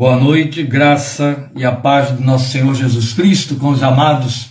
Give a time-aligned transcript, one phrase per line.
[0.00, 4.46] Boa noite, graça e a paz do nosso Senhor Jesus Cristo com os amados.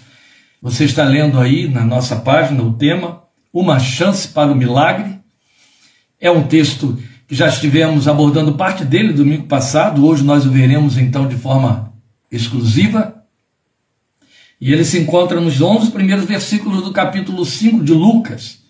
[0.62, 3.24] Você está lendo aí na nossa página o tema
[3.54, 5.22] Uma Chance para o Milagre.
[6.20, 10.98] É um texto que já estivemos abordando parte dele domingo passado, hoje nós o veremos
[10.98, 11.94] então de forma
[12.30, 13.24] exclusiva.
[14.60, 18.64] E ele se encontra nos 11 primeiros versículos do capítulo 5 de Lucas.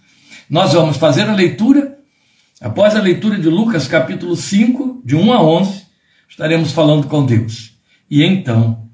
[0.47, 1.97] Nós vamos fazer a leitura,
[2.61, 5.86] após a leitura de Lucas, capítulo 5, de 1 a 11
[6.27, 7.73] estaremos falando com Deus.
[8.09, 8.87] E então,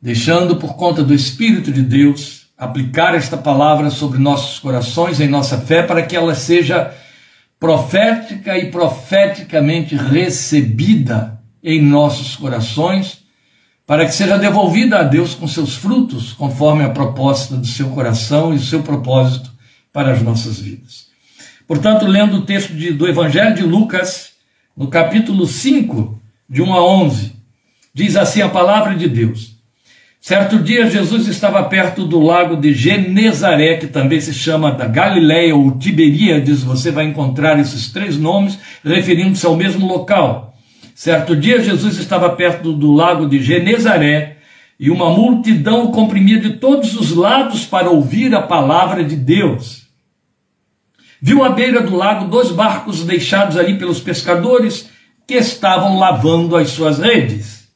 [0.00, 5.58] deixando por conta do Espírito de Deus, aplicar esta palavra sobre nossos corações, em nossa
[5.58, 6.94] fé, para que ela seja
[7.58, 13.20] profética e profeticamente recebida em nossos corações,
[13.86, 18.52] para que seja devolvida a Deus com seus frutos, conforme a proposta do seu coração
[18.52, 19.50] e o seu propósito
[19.92, 21.08] para as nossas vidas.
[21.66, 24.32] Portanto, lendo o texto de, do Evangelho de Lucas,
[24.76, 26.19] no capítulo 5,
[26.50, 27.32] de 1 a 11.
[27.94, 29.60] Diz assim a palavra de Deus.
[30.20, 35.56] Certo dia, Jesus estava perto do lago de Genezaré, que também se chama da Galileia
[35.56, 36.62] ou Tiberíades.
[36.62, 40.54] Você vai encontrar esses três nomes referindo-se ao mesmo local.
[40.94, 44.36] Certo dia, Jesus estava perto do lago de Genezaré
[44.78, 49.86] e uma multidão comprimia de todos os lados para ouvir a palavra de Deus.
[51.22, 54.89] Viu à beira do lago dois barcos deixados ali pelos pescadores
[55.30, 57.68] que estavam lavando as suas redes.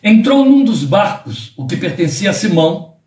[0.00, 2.98] Entrou num dos barcos, o que pertencia a Simão,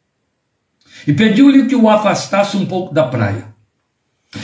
[1.07, 3.55] e pediu-lhe que o afastasse um pouco da praia.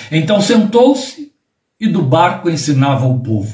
[0.09, 1.33] Então sentou-se
[1.77, 3.53] e do barco ensinava o povo.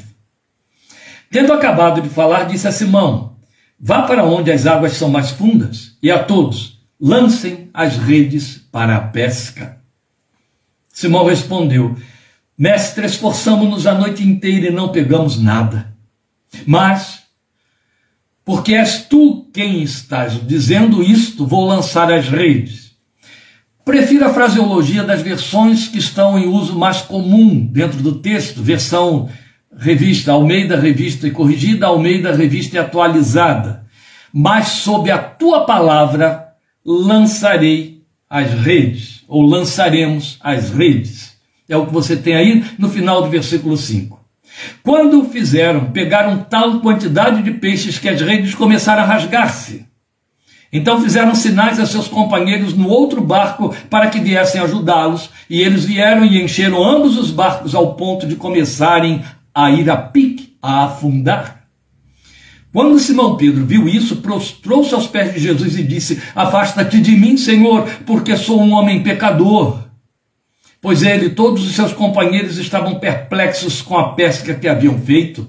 [1.32, 3.36] Tendo acabado de falar, disse a Simão:
[3.76, 8.94] Vá para onde as águas são mais fundas, e a todos lancem as redes para
[8.94, 9.80] a pesca.
[10.92, 11.96] Simão respondeu:
[12.60, 15.94] Mestre, esforçamos-nos a noite inteira e não pegamos nada.
[16.66, 17.22] Mas,
[18.44, 22.90] porque és tu quem estás dizendo isto, vou lançar as redes.
[23.82, 29.30] Prefiro a fraseologia das versões que estão em uso mais comum dentro do texto, versão
[29.74, 33.86] revista Almeida, revista e corrigida, Almeida, revista e atualizada.
[34.30, 36.48] Mas sob a tua palavra
[36.84, 41.29] lançarei as redes, ou lançaremos as redes.
[41.70, 44.18] É o que você tem aí no final do versículo 5.
[44.82, 49.86] Quando o fizeram, pegaram tal quantidade de peixes que as redes começaram a rasgar-se.
[50.72, 55.84] Então fizeram sinais a seus companheiros no outro barco para que viessem ajudá-los, e eles
[55.84, 59.22] vieram e encheram ambos os barcos ao ponto de começarem
[59.54, 61.60] a ir a pique, a afundar.
[62.72, 67.36] Quando Simão Pedro viu isso, prostrou-se aos pés de Jesus e disse: Afasta-te de mim,
[67.36, 69.79] Senhor, porque sou um homem pecador
[70.80, 75.46] pois ele e todos os seus companheiros estavam perplexos com a pesca que haviam feito,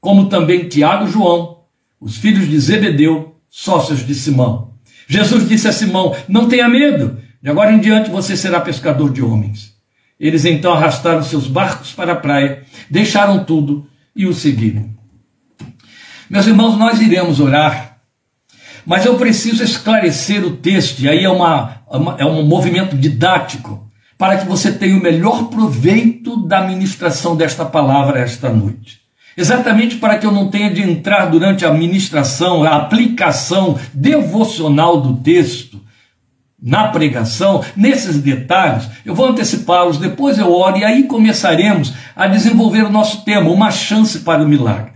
[0.00, 1.64] como também Tiago e João,
[2.00, 4.74] os filhos de Zebedeu, sócios de Simão.
[5.08, 9.22] Jesus disse a Simão: Não tenha medo, de agora em diante você será pescador de
[9.22, 9.74] homens.
[10.18, 14.94] Eles então arrastaram seus barcos para a praia, deixaram tudo e o seguiram.
[16.30, 17.98] Meus irmãos, nós iremos orar,
[18.84, 21.82] mas eu preciso esclarecer o texto, e aí é, uma,
[22.18, 23.85] é um movimento didático
[24.18, 29.00] para que você tenha o melhor proveito da ministração desta palavra esta noite.
[29.36, 35.16] Exatamente para que eu não tenha de entrar durante a ministração, a aplicação devocional do
[35.18, 35.80] texto,
[36.60, 42.82] na pregação, nesses detalhes, eu vou antecipá-los, depois eu oro e aí começaremos a desenvolver
[42.82, 44.95] o nosso tema, uma chance para o milagre.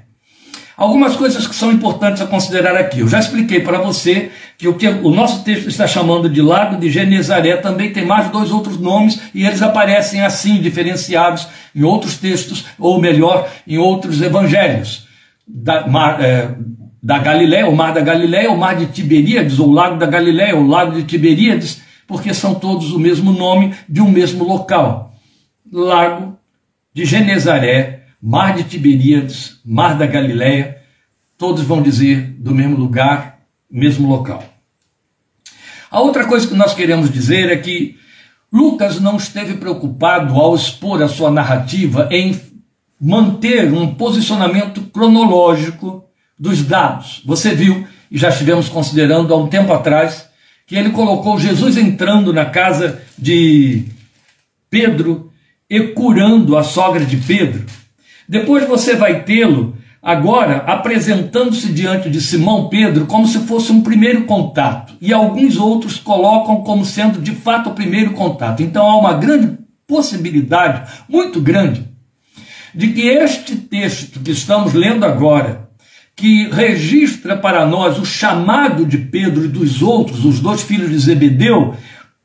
[0.80, 3.00] Algumas coisas que são importantes a considerar aqui.
[3.00, 6.80] Eu já expliquei para você que o que o nosso texto está chamando de Lago
[6.80, 11.46] de Genezaré também tem mais dois outros nomes e eles aparecem assim, diferenciados
[11.76, 15.06] em outros textos, ou melhor, em outros evangelhos.
[15.46, 16.54] Da, mar, é,
[17.02, 20.66] da Galiléia, o Mar da Galiléia, o Mar de Tiberíades, ou Lago da Galiléia, o
[20.66, 25.12] Lago de Tiberíades, porque são todos o mesmo nome de um mesmo local.
[25.70, 26.38] Lago
[26.94, 30.78] de Genezaré, Mar de Tiberíades, Mar da Galileia,
[31.38, 33.41] todos vão dizer do mesmo lugar,
[33.71, 34.45] mesmo local.
[35.91, 37.98] A outra coisa que nós queremos dizer é que
[38.53, 42.39] Lucas não esteve preocupado ao expor a sua narrativa em
[43.00, 46.04] manter um posicionamento cronológico
[46.39, 47.22] dos dados.
[47.24, 50.28] Você viu, e já estivemos considerando há um tempo atrás,
[50.66, 53.86] que ele colocou Jesus entrando na casa de
[54.68, 55.33] Pedro
[55.68, 57.65] e curando a sogra de Pedro.
[58.30, 64.22] Depois você vai tê-lo agora apresentando-se diante de Simão Pedro como se fosse um primeiro
[64.22, 68.62] contato, e alguns outros colocam como sendo de fato o primeiro contato.
[68.62, 71.88] Então há uma grande possibilidade, muito grande,
[72.72, 75.68] de que este texto que estamos lendo agora
[76.15, 80.98] que registra para nós o chamado de Pedro e dos outros, os dois filhos de
[81.00, 81.74] Zebedeu,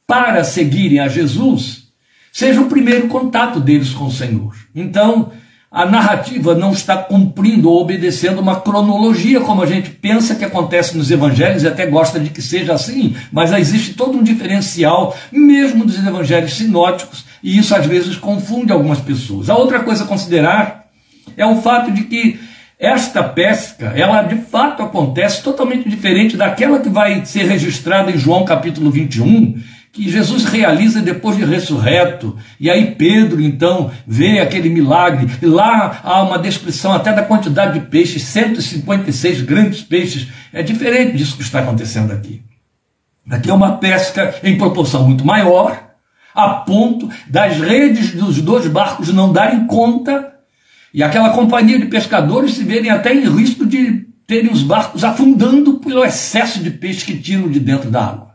[0.05, 1.85] para seguirem a Jesus,
[2.31, 4.53] seja o primeiro contato deles com o Senhor.
[4.75, 5.31] Então,
[5.75, 10.97] a narrativa não está cumprindo ou obedecendo uma cronologia, como a gente pensa que acontece
[10.97, 15.83] nos evangelhos e até gosta de que seja assim, mas existe todo um diferencial, mesmo
[15.83, 19.49] dos evangelhos sinóticos, e isso às vezes confunde algumas pessoas.
[19.49, 20.85] A outra coisa a considerar
[21.35, 22.39] é o fato de que
[22.79, 28.45] esta pesca, ela de fato acontece totalmente diferente daquela que vai ser registrada em João
[28.45, 29.61] capítulo 21,
[29.95, 32.37] que Jesus realiza depois de ressurreto.
[32.59, 35.31] E aí Pedro então vê aquele milagre.
[35.41, 40.27] E lá há uma descrição até da quantidade de peixes, 156 grandes peixes.
[40.51, 42.43] É diferente disso que está acontecendo aqui.
[43.29, 45.81] Aqui é uma pesca em proporção muito maior,
[46.35, 50.33] a ponto das redes dos dois barcos não darem conta
[50.93, 55.79] e aquela companhia de pescadores se verem até em risco de terem os barcos afundando
[55.79, 58.34] pelo excesso de peixe que tiram de dentro da água.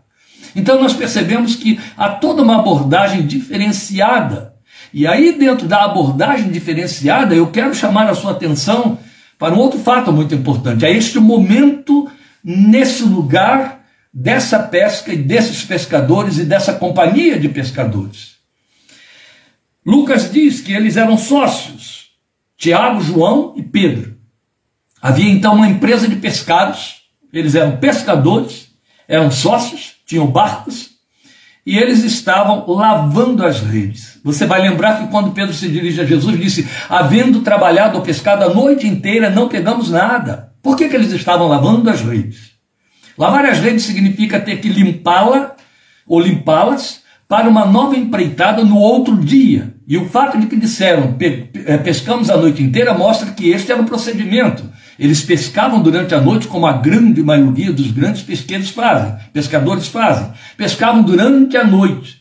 [0.55, 4.55] Então nós percebemos que há toda uma abordagem diferenciada.
[4.93, 8.99] E aí, dentro da abordagem diferenciada, eu quero chamar a sua atenção
[9.39, 10.85] para um outro fato muito importante.
[10.85, 12.11] É este momento,
[12.43, 13.81] nesse lugar,
[14.13, 18.37] dessa pesca e desses pescadores e dessa companhia de pescadores.
[19.87, 22.11] Lucas diz que eles eram sócios,
[22.57, 24.19] Tiago, João e Pedro.
[25.01, 27.03] Havia então uma empresa de pescados,
[27.33, 28.70] eles eram pescadores,
[29.11, 30.91] eram sócios, tinham barcos
[31.67, 34.19] e eles estavam lavando as redes.
[34.25, 38.45] Você vai lembrar que quando Pedro se dirige a Jesus, disse: Havendo trabalhado ou pescado
[38.45, 40.53] a noite inteira, não pegamos nada.
[40.63, 42.53] Por que, que eles estavam lavando as redes?
[43.19, 45.57] Lavar as redes significa ter que limpá-la
[46.07, 49.75] ou limpá-las para uma nova empreitada no outro dia.
[49.87, 51.17] E o fato de que disseram
[51.85, 54.65] pescamos a noite inteira mostra que este era o procedimento.
[55.01, 60.31] Eles pescavam durante a noite, como a grande maioria dos grandes pesqueiros fazem, pescadores fazem.
[60.59, 62.21] Pescavam durante a noite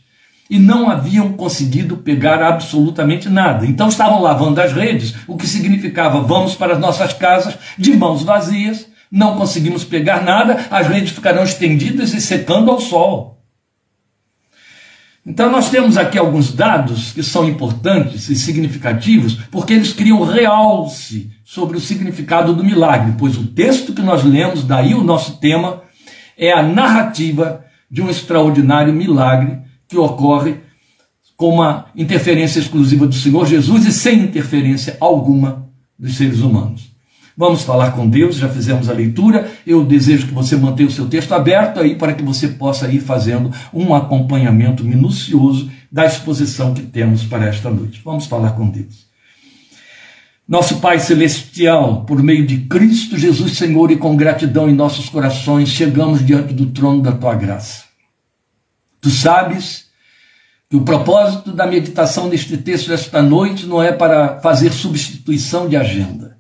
[0.50, 3.66] e não haviam conseguido pegar absolutamente nada.
[3.66, 8.24] Então estavam lavando as redes, o que significava vamos para as nossas casas de mãos
[8.24, 13.39] vazias, não conseguimos pegar nada, as redes ficarão estendidas e secando ao sol.
[15.30, 21.30] Então, nós temos aqui alguns dados que são importantes e significativos, porque eles criam realce
[21.46, 25.84] sobre o significado do milagre, pois o texto que nós lemos, daí o nosso tema,
[26.36, 30.62] é a narrativa de um extraordinário milagre que ocorre
[31.38, 36.89] com uma interferência exclusiva do Senhor Jesus e sem interferência alguma dos seres humanos.
[37.40, 39.50] Vamos falar com Deus, já fizemos a leitura.
[39.66, 43.00] Eu desejo que você mantenha o seu texto aberto aí para que você possa ir
[43.00, 48.02] fazendo um acompanhamento minucioso da exposição que temos para esta noite.
[48.04, 49.08] Vamos falar com Deus.
[50.46, 55.70] Nosso Pai Celestial, por meio de Cristo Jesus Senhor e com gratidão em nossos corações,
[55.70, 57.86] chegamos diante do trono da tua graça.
[59.00, 59.86] Tu sabes
[60.70, 65.78] que o propósito da meditação deste texto esta noite não é para fazer substituição de
[65.78, 66.39] agenda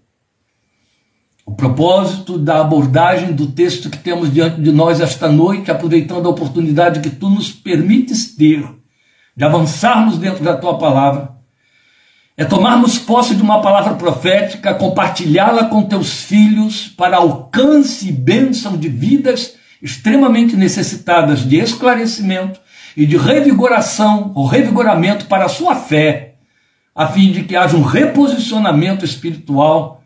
[1.49, 6.29] o propósito da abordagem do texto que temos diante de nós esta noite, aproveitando a
[6.29, 8.63] oportunidade que tu nos permites ter
[9.35, 11.31] de avançarmos dentro da tua palavra,
[12.37, 18.77] é tomarmos posse de uma palavra profética, compartilhá-la com teus filhos para alcance e bênção
[18.77, 22.59] de vidas extremamente necessitadas de esclarecimento
[22.95, 26.35] e de revigoração ou revigoramento para a sua fé,
[26.93, 29.98] a fim de que haja um reposicionamento espiritual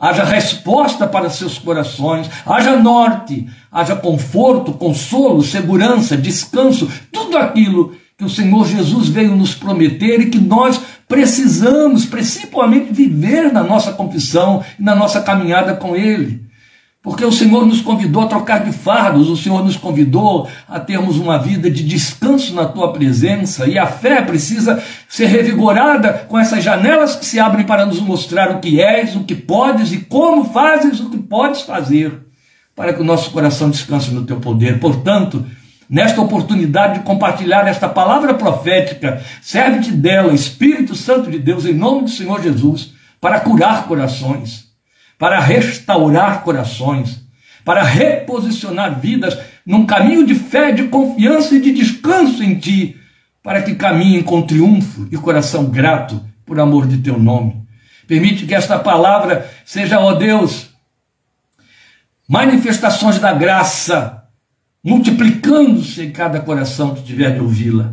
[0.00, 8.24] haja resposta para seus corações, haja norte, haja conforto, consolo, segurança, descanso, tudo aquilo que
[8.24, 14.64] o Senhor Jesus veio nos prometer e que nós precisamos, principalmente, viver na nossa confissão
[14.78, 16.49] e na nossa caminhada com Ele.
[17.02, 21.16] Porque o Senhor nos convidou a trocar de fardos, o Senhor nos convidou a termos
[21.16, 26.62] uma vida de descanso na tua presença, e a fé precisa ser revigorada com essas
[26.62, 30.44] janelas que se abrem para nos mostrar o que és, o que podes e como
[30.52, 32.12] fazes o que podes fazer,
[32.76, 34.78] para que o nosso coração descanse no teu poder.
[34.78, 35.46] Portanto,
[35.88, 42.02] nesta oportunidade de compartilhar esta palavra profética, serve-te dela, Espírito Santo de Deus, em nome
[42.02, 44.69] do Senhor Jesus, para curar corações
[45.20, 47.20] para restaurar corações,
[47.62, 52.96] para reposicionar vidas num caminho de fé, de confiança e de descanso em Ti,
[53.42, 57.62] para que caminhem com triunfo e coração grato por amor de Teu nome.
[58.08, 60.70] Permite que esta palavra seja, ó Deus,
[62.26, 64.24] manifestações da graça,
[64.82, 67.92] multiplicando-se em cada coração que tiver de ouvi-la.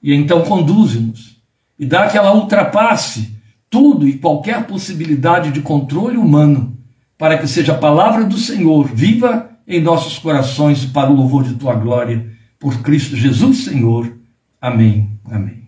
[0.00, 1.42] E então conduze-nos
[1.76, 3.31] e dá que ela ultrapasse
[3.72, 6.76] tudo e qualquer possibilidade de controle humano
[7.16, 11.54] para que seja a palavra do Senhor viva em nossos corações para o louvor de
[11.54, 14.18] tua glória, por Cristo Jesus, Senhor.
[14.60, 15.18] Amém.
[15.24, 15.62] Amém.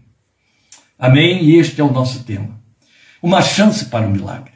[0.98, 1.44] Amém.
[1.44, 2.60] E este é o nosso tema.
[3.22, 4.52] Uma chance para o milagre.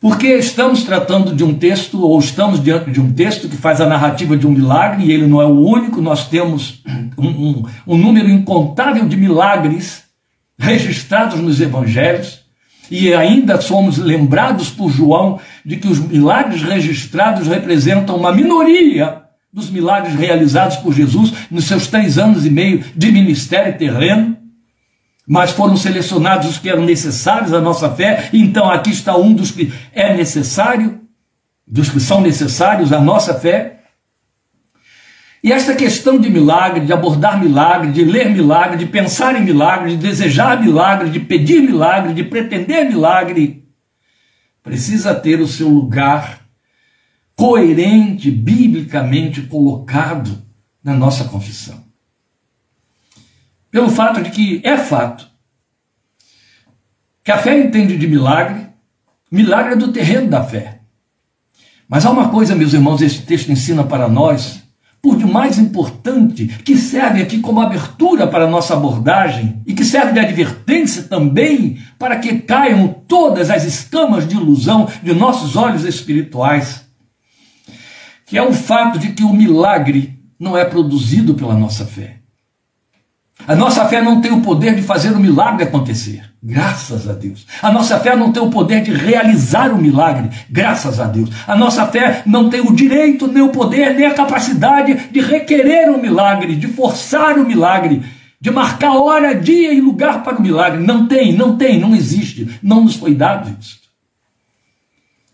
[0.00, 3.86] Porque estamos tratando de um texto, ou estamos diante de um texto que faz a
[3.86, 6.82] narrativa de um milagre, e ele não é o único, nós temos
[7.16, 10.01] um, um, um número incontável de milagres
[10.62, 12.42] registrados nos evangelhos,
[12.88, 19.68] e ainda somos lembrados por João de que os milagres registrados representam uma minoria dos
[19.68, 24.36] milagres realizados por Jesus nos seus três anos e meio de ministério terreno,
[25.26, 29.50] mas foram selecionados os que eram necessários à nossa fé, então aqui está um dos
[29.50, 31.00] que é necessário,
[31.66, 33.81] dos que são necessários à nossa fé.
[35.42, 39.96] E esta questão de milagre, de abordar milagre, de ler milagre, de pensar em milagre,
[39.96, 43.66] de desejar milagre, de pedir milagre, de pretender milagre,
[44.62, 46.46] precisa ter o seu lugar
[47.34, 50.40] coerente, biblicamente colocado
[50.82, 51.82] na nossa confissão.
[53.68, 55.28] Pelo fato de que é fato
[57.24, 58.68] que a fé entende de milagre,
[59.30, 60.82] milagre é do terreno da fé.
[61.88, 64.61] Mas há uma coisa, meus irmãos, esse texto ensina para nós
[65.02, 70.12] por demais importante, que serve aqui como abertura para a nossa abordagem e que serve
[70.12, 76.86] de advertência também para que caiam todas as escamas de ilusão de nossos olhos espirituais,
[78.24, 82.21] que é o fato de que o milagre não é produzido pela nossa fé.
[83.46, 86.22] A nossa fé não tem o poder de fazer o milagre acontecer.
[86.42, 87.46] Graças a Deus.
[87.60, 90.30] A nossa fé não tem o poder de realizar o milagre.
[90.50, 91.30] Graças a Deus.
[91.46, 95.90] A nossa fé não tem o direito, nem o poder, nem a capacidade de requerer
[95.90, 98.02] o milagre, de forçar o milagre,
[98.40, 100.82] de marcar hora, dia e lugar para o milagre.
[100.82, 102.58] Não tem, não tem, não existe.
[102.62, 103.80] Não nos foi dado isso.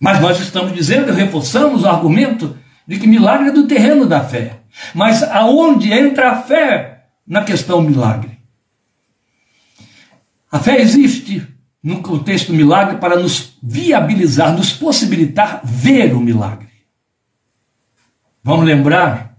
[0.01, 4.61] Mas nós estamos dizendo, reforçamos o argumento de que milagre é do terreno da fé.
[4.95, 6.98] Mas aonde entra a fé
[7.29, 8.39] na questão milagre.
[10.51, 11.47] A fé existe
[11.83, 16.69] no contexto milagre para nos viabilizar, nos possibilitar ver o milagre.
[18.43, 19.37] Vamos lembrar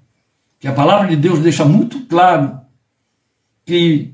[0.59, 2.61] que a palavra de Deus deixa muito claro
[3.65, 4.13] que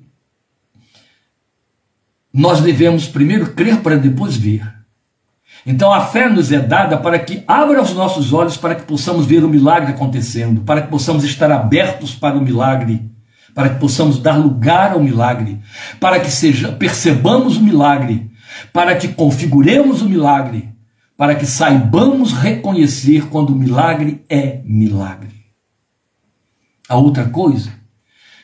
[2.31, 4.73] nós devemos primeiro crer para depois ver.
[5.65, 9.25] Então a fé nos é dada para que abra os nossos olhos para que possamos
[9.25, 13.14] ver o milagre acontecendo, para que possamos estar abertos para o milagre
[13.55, 15.59] para que possamos dar lugar ao milagre,
[15.99, 18.29] para que seja, percebamos o milagre,
[18.73, 20.69] para que configuremos o milagre,
[21.17, 25.33] para que saibamos reconhecer quando o milagre é milagre.
[26.89, 27.71] A outra coisa,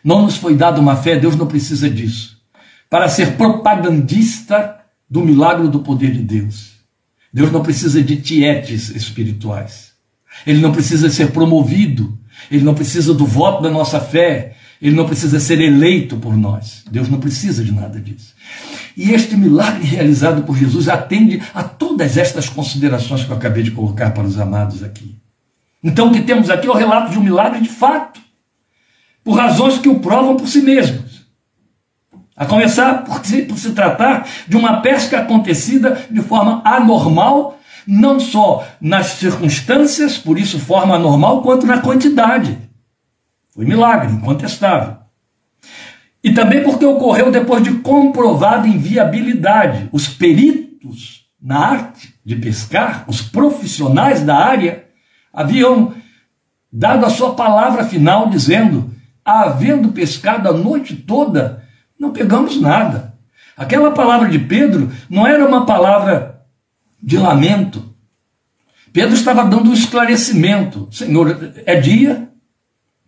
[0.01, 2.41] não nos foi dada uma fé, Deus não precisa disso,
[2.89, 6.71] para ser propagandista do milagre do poder de Deus.
[7.33, 9.91] Deus não precisa de tietes espirituais.
[10.45, 12.17] Ele não precisa ser promovido.
[12.49, 14.55] Ele não precisa do voto da nossa fé.
[14.81, 16.83] Ele não precisa ser eleito por nós.
[16.89, 18.33] Deus não precisa de nada disso.
[18.97, 23.71] E este milagre realizado por Jesus atende a todas estas considerações que eu acabei de
[23.71, 25.15] colocar para os amados aqui.
[25.83, 28.19] Então, o que temos aqui é o relato de um milagre de fato,
[29.23, 31.21] por razões que o provam por si mesmos.
[32.35, 38.19] A começar por se, por se tratar de uma pesca acontecida de forma anormal, não
[38.19, 42.70] só nas circunstâncias, por isso forma anormal, quanto na quantidade.
[43.51, 44.97] Foi milagre, incontestável.
[46.23, 49.89] E também porque ocorreu depois de comprovada inviabilidade.
[49.91, 54.85] Os peritos na arte de pescar, os profissionais da área,
[55.33, 55.93] haviam
[56.71, 58.93] dado a sua palavra final dizendo:
[59.25, 61.63] havendo pescado a noite toda,
[61.99, 63.15] não pegamos nada.
[63.57, 66.41] Aquela palavra de Pedro não era uma palavra
[67.01, 67.91] de lamento.
[68.93, 72.30] Pedro estava dando um esclarecimento: Senhor, é dia,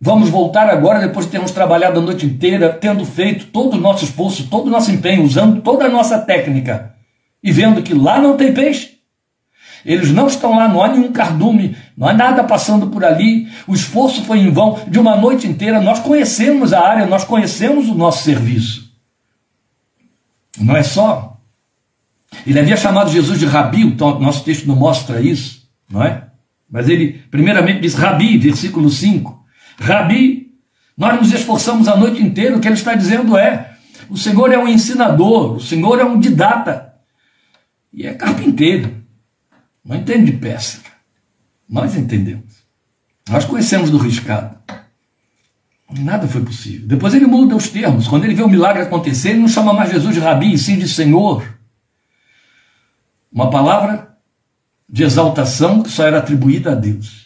[0.00, 4.04] Vamos voltar agora, depois de termos trabalhado a noite inteira, tendo feito todo o nosso
[4.04, 6.94] esforço, todo o nosso empenho, usando toda a nossa técnica,
[7.42, 8.94] e vendo que lá não tem peixe.
[9.84, 13.48] Eles não estão lá, não há nenhum cardume, não há nada passando por ali.
[13.66, 15.80] O esforço foi em vão de uma noite inteira.
[15.80, 18.90] Nós conhecemos a área, nós conhecemos o nosso serviço.
[20.58, 21.38] Não é só.
[22.46, 26.24] Ele havia chamado Jesus de Rabi, o nosso texto não mostra isso, não é?
[26.70, 29.43] Mas ele, primeiramente, diz Rabi, versículo 5.
[29.78, 30.54] Rabi,
[30.96, 33.76] nós nos esforçamos a noite inteira, o que ele está dizendo é:
[34.08, 36.94] o Senhor é um ensinador, o Senhor é um didata,
[37.92, 38.94] e é carpinteiro,
[39.84, 40.80] não entende de peça.
[41.68, 42.64] Nós entendemos,
[43.28, 44.54] nós conhecemos do riscado.
[45.98, 46.88] Nada foi possível.
[46.88, 48.08] Depois ele muda os termos.
[48.08, 50.76] Quando ele vê o milagre acontecer, ele não chama mais Jesus de Rabi, e sim
[50.76, 51.44] de Senhor.
[53.30, 54.16] Uma palavra
[54.88, 57.23] de exaltação que só era atribuída a Deus.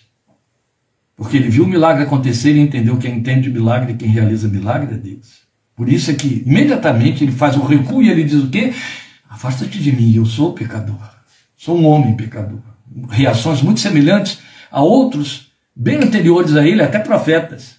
[1.18, 4.94] Porque ele viu o milagre acontecer e entendeu que quem entende milagre, quem realiza milagre
[4.94, 5.40] é Deus.
[5.76, 8.72] Por isso é que imediatamente ele faz um recuo e ele diz o quê?
[9.28, 10.96] Afasta-te de mim, eu sou pecador.
[11.56, 12.60] Sou um homem pecador.
[13.10, 14.38] Reações muito semelhantes
[14.70, 17.78] a outros bem anteriores a ele, até profetas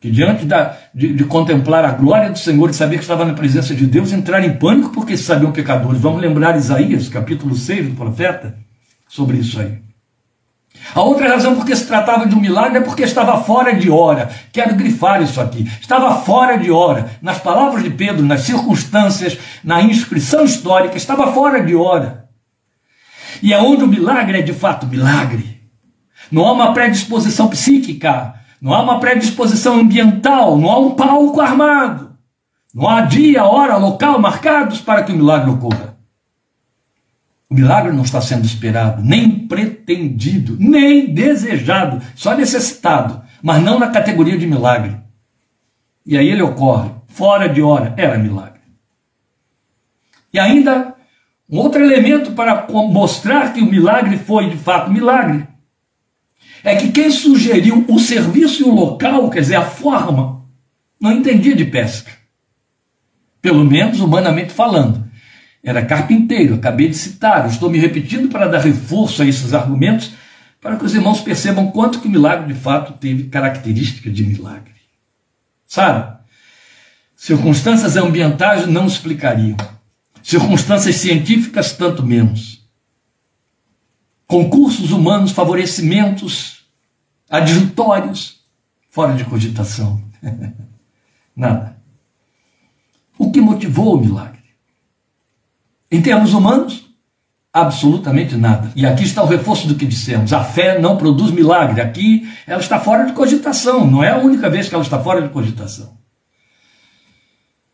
[0.00, 3.32] que diante da, de, de, contemplar a glória do Senhor e saber que estava na
[3.32, 6.00] presença de Deus, entraram em pânico porque sabiam pecadores.
[6.00, 8.56] Vamos lembrar Isaías, capítulo 6 do profeta,
[9.08, 9.85] sobre isso aí.
[10.94, 14.30] A outra razão porque se tratava de um milagre é porque estava fora de hora.
[14.52, 15.70] Quero grifar isso aqui.
[15.80, 17.10] Estava fora de hora.
[17.20, 22.28] Nas palavras de Pedro, nas circunstâncias, na inscrição histórica, estava fora de hora.
[23.42, 25.60] E é onde o milagre é de fato milagre.
[26.30, 32.16] Não há uma predisposição psíquica, não há uma predisposição ambiental, não há um palco armado.
[32.74, 35.95] Não há dia, hora, local marcados para que o milagre ocorra.
[37.56, 44.36] Milagre não está sendo esperado, nem pretendido, nem desejado, só necessitado, mas não na categoria
[44.36, 44.96] de milagre.
[46.04, 48.60] E aí ele ocorre, fora de hora, era milagre.
[50.32, 50.94] E ainda
[51.48, 55.46] um outro elemento para mostrar que o milagre foi de fato milagre
[56.62, 60.44] é que quem sugeriu o serviço e o local, quer dizer, a forma,
[61.00, 62.10] não entendia de pesca.
[63.40, 65.05] Pelo menos humanamente falando.
[65.62, 70.12] Era carpinteiro, acabei de citar, estou me repetindo para dar reforço a esses argumentos,
[70.60, 74.74] para que os irmãos percebam quanto que o milagre de fato teve característica de milagre.
[75.66, 76.16] Sabe?
[77.16, 79.56] Circunstâncias ambientais não explicariam.
[80.22, 82.64] Circunstâncias científicas, tanto menos.
[84.26, 86.66] Concursos humanos, favorecimentos,
[87.30, 88.40] adjutórios,
[88.90, 90.02] fora de cogitação.
[91.34, 91.76] Nada.
[93.18, 94.35] O que motivou o milagre?
[95.96, 96.84] Em termos humanos,
[97.50, 98.70] absolutamente nada.
[98.76, 101.80] E aqui está o reforço do que dissemos: a fé não produz milagre.
[101.80, 105.22] Aqui ela está fora de cogitação, não é a única vez que ela está fora
[105.22, 105.96] de cogitação.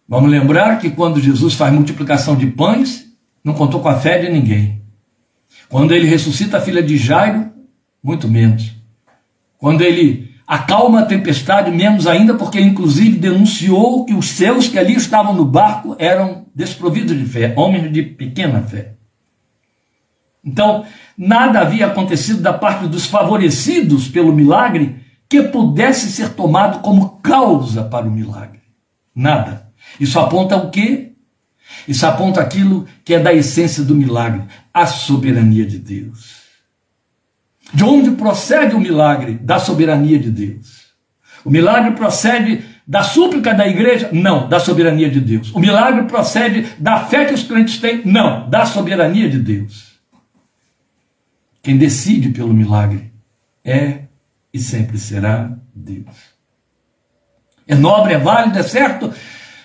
[0.08, 3.06] Vamos lembrar que quando Jesus faz multiplicação de pães,
[3.42, 4.84] não contou com a fé de ninguém.
[5.68, 7.50] Quando ele ressuscita a filha de Jairo,
[8.00, 8.70] muito menos.
[9.58, 14.94] Quando ele acalma a tempestade, menos ainda porque inclusive denunciou que os seus que ali
[14.94, 18.92] estavam no barco eram desprovidos de fé, homens de pequena fé.
[20.44, 20.84] Então,
[21.16, 27.84] nada havia acontecido da parte dos favorecidos pelo milagre que pudesse ser tomado como causa
[27.84, 28.60] para o milagre.
[29.14, 29.68] Nada.
[29.98, 31.12] Isso aponta o quê?
[31.88, 34.42] Isso aponta aquilo que é da essência do milagre,
[34.74, 36.41] a soberania de Deus.
[37.72, 39.34] De onde procede o milagre?
[39.34, 40.92] Da soberania de Deus.
[41.44, 44.10] O milagre procede da súplica da igreja?
[44.12, 45.52] Não, da soberania de Deus.
[45.54, 48.02] O milagre procede da fé que os crentes têm?
[48.04, 49.92] Não, da soberania de Deus.
[51.62, 53.12] Quem decide pelo milagre
[53.64, 54.02] é
[54.52, 56.32] e sempre será Deus.
[57.66, 59.12] É nobre, é válido, é certo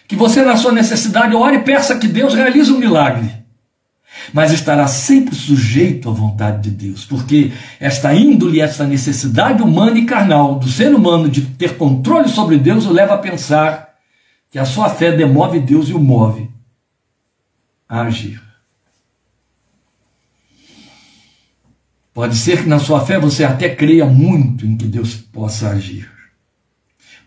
[0.07, 3.29] que você, na sua necessidade, ore e peça que Deus realize um milagre
[4.33, 10.05] mas estará sempre sujeito à vontade de Deus, porque esta índole, esta necessidade humana e
[10.05, 13.95] carnal do ser humano de ter controle sobre Deus o leva a pensar
[14.49, 16.49] que a sua fé demove Deus e o move
[17.87, 18.41] a agir.
[22.13, 26.09] Pode ser que na sua fé você até creia muito em que Deus possa agir.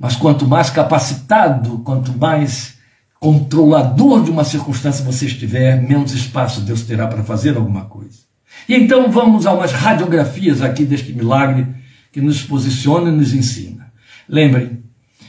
[0.00, 2.79] Mas quanto mais capacitado, quanto mais
[3.20, 8.20] controlador de uma circunstância você estiver, menos espaço Deus terá para fazer alguma coisa.
[8.66, 11.66] E então vamos a umas radiografias aqui deste milagre
[12.10, 13.92] que nos posiciona e nos ensina.
[14.26, 14.82] Lembrem,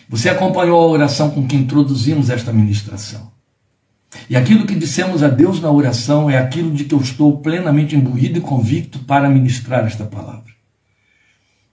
[0.07, 3.29] você acompanhou a oração com que introduzimos esta ministração.
[4.29, 7.95] E aquilo que dissemos a Deus na oração é aquilo de que eu estou plenamente
[7.95, 10.51] imbuído e convicto para ministrar esta palavra.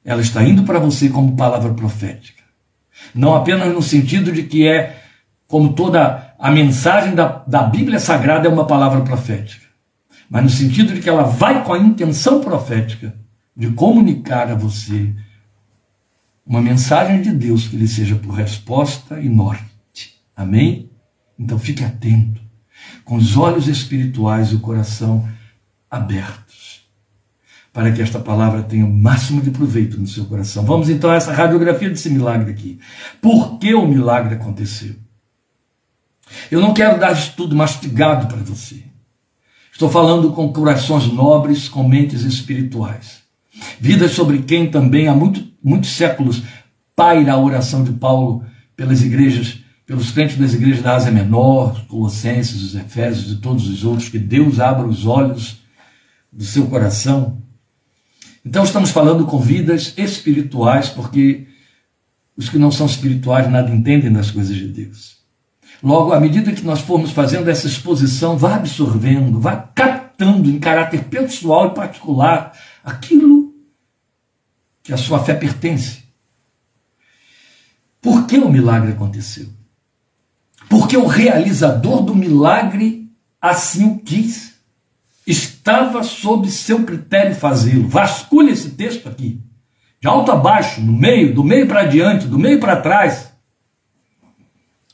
[0.04, 2.42] Ela está indo para você como palavra profética.
[3.14, 5.08] Não apenas no sentido de que é
[5.48, 9.66] como toda a mensagem da, da Bíblia Sagrada é uma palavra profética,
[10.30, 13.14] mas no sentido de que ela vai com a intenção profética
[13.56, 15.12] de comunicar a você
[16.46, 20.22] uma mensagem de Deus que lhe seja por resposta e norte.
[20.37, 20.90] Amém?
[21.38, 22.40] Então fique atento,
[23.04, 25.26] com os olhos espirituais e o coração
[25.90, 26.87] abertos,
[27.72, 30.64] para que esta palavra tenha o máximo de proveito no seu coração.
[30.64, 32.78] Vamos então a essa radiografia desse milagre aqui.
[33.20, 35.08] Por que o milagre aconteceu?
[36.50, 38.84] Eu não quero dar tudo mastigado para você.
[39.72, 43.20] Estou falando com corações nobres, com mentes espirituais.
[43.78, 46.42] Vidas sobre quem também há muito, muitos séculos
[46.96, 48.44] paira a oração de Paulo
[48.76, 53.68] pelas igrejas, pelos crentes das igrejas da Ásia Menor, os Colossenses, os Efésios e todos
[53.68, 55.58] os outros, que Deus abra os olhos
[56.32, 57.38] do seu coração.
[58.44, 61.46] Então estamos falando com vidas espirituais, porque
[62.36, 65.17] os que não são espirituais nada entendem das coisas de Deus.
[65.82, 71.04] Logo, à medida que nós formos fazendo essa exposição, vá absorvendo, vá captando em caráter
[71.04, 73.54] pessoal e particular aquilo
[74.82, 76.02] que a sua fé pertence.
[78.00, 79.48] Por que o milagre aconteceu?
[80.68, 83.08] Porque o realizador do milagre
[83.40, 84.58] assim o quis.
[85.26, 87.86] Estava sob seu critério fazê-lo.
[87.86, 89.40] Vasculhe esse texto aqui.
[90.00, 93.27] De alto a baixo, no meio, do meio para diante, do meio para trás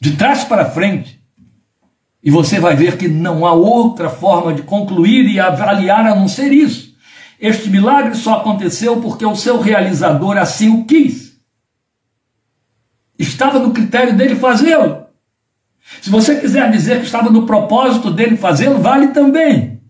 [0.05, 1.19] de trás para frente.
[2.23, 6.29] E você vai ver que não há outra forma de concluir e avaliar a não
[6.29, 6.95] ser isso.
[7.41, 11.41] Este milagre só aconteceu porque o seu realizador assim o quis.
[13.19, 15.07] Estava no critério dele fazê-lo.
[16.03, 19.81] Se você quiser dizer que estava no propósito dele fazê-lo, vale também.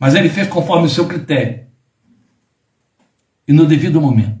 [0.00, 1.64] Mas ele fez conforme o seu critério.
[3.46, 4.40] E no devido momento.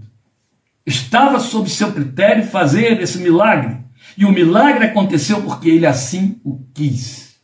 [0.84, 3.78] Estava sob seu critério fazer esse milagre.
[4.20, 7.36] E o milagre aconteceu porque ele assim o quis.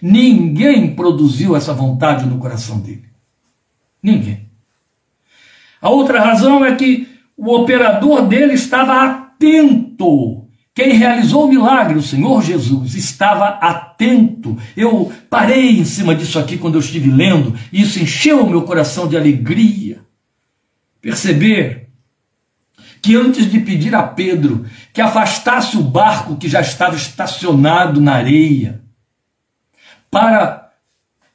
[0.00, 3.04] Ninguém produziu essa vontade no coração dele.
[4.02, 4.48] Ninguém.
[5.82, 10.48] A outra razão é que o operador dele estava atento.
[10.74, 14.56] Quem realizou o milagre, o Senhor Jesus, estava atento.
[14.74, 18.62] Eu parei em cima disso aqui quando eu estive lendo, e isso encheu o meu
[18.62, 20.00] coração de alegria.
[21.02, 21.83] Perceber
[23.04, 28.14] que antes de pedir a Pedro que afastasse o barco que já estava estacionado na
[28.14, 28.80] areia
[30.10, 30.70] para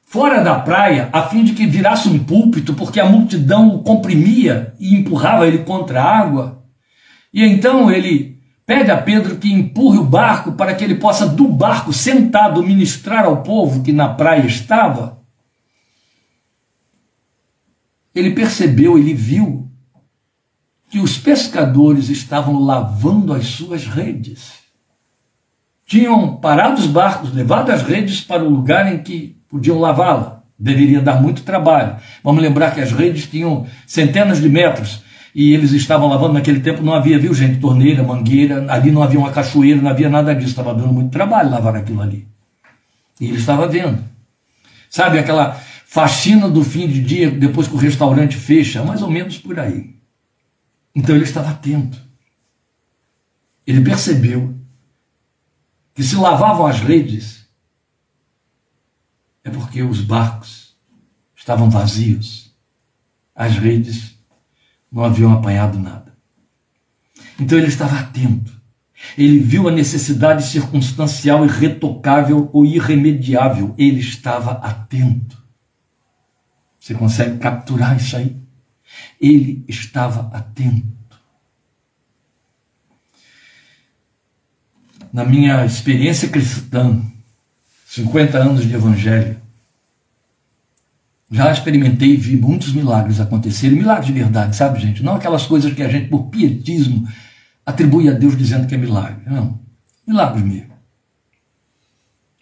[0.04, 4.74] fora da praia, a fim de que virasse um púlpito, porque a multidão o comprimia
[4.80, 6.64] e empurrava ele contra a água.
[7.32, 11.46] E então ele pede a Pedro que empurre o barco para que ele possa, do
[11.46, 15.20] barco, sentado, ministrar ao povo que na praia estava.
[18.12, 19.69] Ele percebeu, ele viu
[20.90, 24.54] que os pescadores estavam lavando as suas redes.
[25.86, 30.42] Tinham parado os barcos, levado as redes para o lugar em que podiam lavá-la.
[30.58, 31.96] Deveria dar muito trabalho.
[32.22, 36.82] Vamos lembrar que as redes tinham centenas de metros e eles estavam lavando naquele tempo,
[36.82, 40.50] não havia, viu gente, torneira, mangueira, ali não havia uma cachoeira, não havia nada disso,
[40.50, 42.26] estava dando muito trabalho lavar aquilo ali.
[43.20, 44.02] E ele estava vendo.
[44.88, 45.52] Sabe aquela
[45.86, 49.99] faxina do fim de dia, depois que o restaurante fecha, mais ou menos por aí.
[51.00, 51.98] Então ele estava atento.
[53.66, 54.54] Ele percebeu
[55.94, 57.48] que se lavavam as redes
[59.42, 60.76] é porque os barcos
[61.34, 62.54] estavam vazios.
[63.34, 64.18] As redes
[64.92, 66.14] não haviam apanhado nada.
[67.38, 68.60] Então ele estava atento.
[69.16, 73.74] Ele viu a necessidade circunstancial, irretocável ou irremediável.
[73.78, 75.42] Ele estava atento.
[76.78, 78.38] Você consegue capturar isso aí?
[79.20, 81.00] Ele estava atento.
[85.12, 87.02] Na minha experiência cristã,
[87.86, 89.40] 50 anos de evangelho,
[91.30, 95.02] já experimentei e vi muitos milagres acontecerem, milagres de verdade, sabe, gente?
[95.02, 97.08] Não aquelas coisas que a gente, por pietismo,
[97.64, 99.22] atribui a Deus dizendo que é milagre.
[99.26, 99.60] Não.
[100.06, 100.70] Milagres mesmo.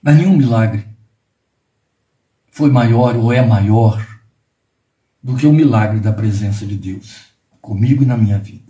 [0.03, 0.87] Mas nenhum milagre
[2.51, 4.05] foi maior ou é maior
[5.29, 7.27] do que o milagre da presença de Deus
[7.61, 8.65] comigo e na minha vida.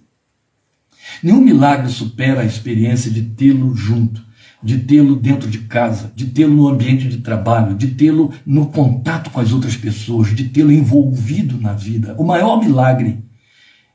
[1.22, 4.26] Nenhum milagre supera a experiência de tê-lo junto,
[4.60, 9.30] de tê-lo dentro de casa, de tê-lo no ambiente de trabalho, de tê-lo no contato
[9.30, 12.16] com as outras pessoas, de tê-lo envolvido na vida.
[12.18, 13.24] O maior milagre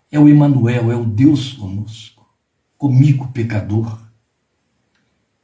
[0.10, 2.26] é o Emanuel, é o Deus conosco,
[2.78, 4.00] comigo, pecador.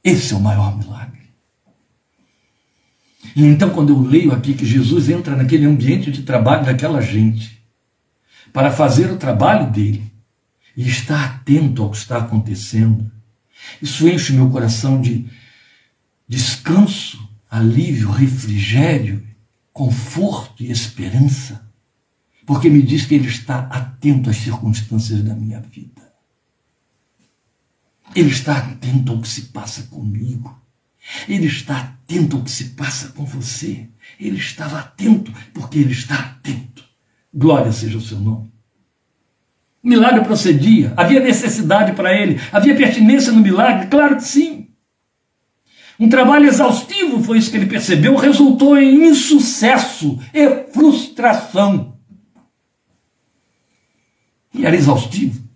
[0.01, 1.18] Esse é o maior milagre.
[3.35, 7.61] E então, quando eu leio aqui que Jesus entra naquele ambiente de trabalho daquela gente,
[8.51, 10.11] para fazer o trabalho dele,
[10.75, 13.11] e está atento ao que está acontecendo,
[13.81, 15.27] isso enche meu coração de
[16.27, 19.27] descanso, alívio, refrigério,
[19.73, 21.67] conforto e esperança,
[22.45, 26.09] porque me diz que ele está atento às circunstâncias da minha vida.
[28.15, 30.59] Ele está atento ao que se passa comigo.
[31.27, 33.87] Ele está atento ao que se passa com você.
[34.19, 36.83] Ele estava atento porque ele está atento.
[37.33, 38.51] Glória seja o seu nome.
[39.81, 43.87] O milagre procedia, havia necessidade para ele, havia pertinência no milagre?
[43.87, 44.67] Claro que sim.
[45.99, 51.97] Um trabalho exaustivo, foi isso que ele percebeu, resultou em insucesso e frustração.
[54.53, 55.48] E era exaustivo.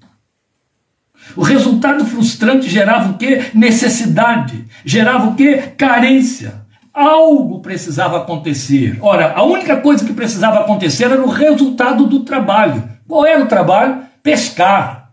[1.36, 3.46] O resultado frustrante gerava o quê?
[3.54, 4.66] Necessidade.
[4.86, 5.74] Gerava o quê?
[5.78, 6.62] Carência.
[6.94, 8.98] algo precisava acontecer.
[9.02, 12.88] Ora, a única coisa que precisava acontecer era o resultado do trabalho.
[13.08, 14.04] Qual era o trabalho?
[14.22, 15.12] Pescar.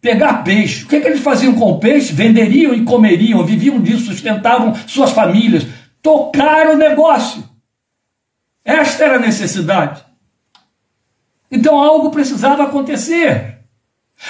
[0.00, 0.84] Pegar peixe.
[0.84, 2.12] O que, é que eles faziam com o peixe?
[2.12, 5.66] Venderiam e comeriam, viviam disso, sustentavam suas famílias.
[6.00, 7.42] Tocar o negócio.
[8.64, 10.04] Esta era a necessidade.
[11.50, 13.55] Então algo precisava acontecer.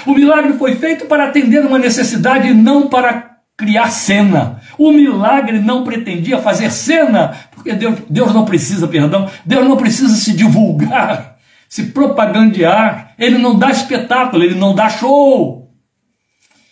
[0.04, 4.60] O milagre foi feito para atender uma necessidade e não para criar cena.
[4.78, 10.14] O milagre não pretendia fazer cena, porque Deus, Deus não precisa, perdão, Deus não precisa
[10.14, 11.36] se divulgar,
[11.68, 13.14] se propagandear.
[13.18, 15.66] Ele não dá espetáculo, ele não dá show.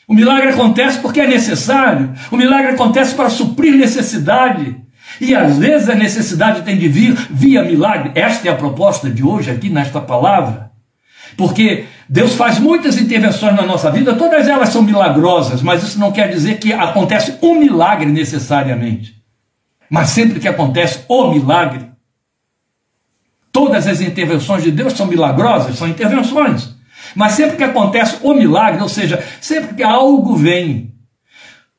[0.07, 2.13] O milagre acontece porque é necessário.
[2.31, 4.77] O milagre acontece para suprir necessidade.
[5.21, 8.13] E às vezes a necessidade tem de vir via milagre.
[8.15, 10.71] Esta é a proposta de hoje aqui nesta palavra.
[11.37, 16.13] Porque Deus faz muitas intervenções na nossa vida, todas elas são milagrosas, mas isso não
[16.13, 19.23] quer dizer que acontece um milagre necessariamente.
[19.89, 21.89] Mas sempre que acontece o milagre,
[23.53, 26.75] todas as intervenções de Deus são milagrosas, são intervenções.
[27.15, 30.93] Mas sempre que acontece o milagre, ou seja, sempre que algo vem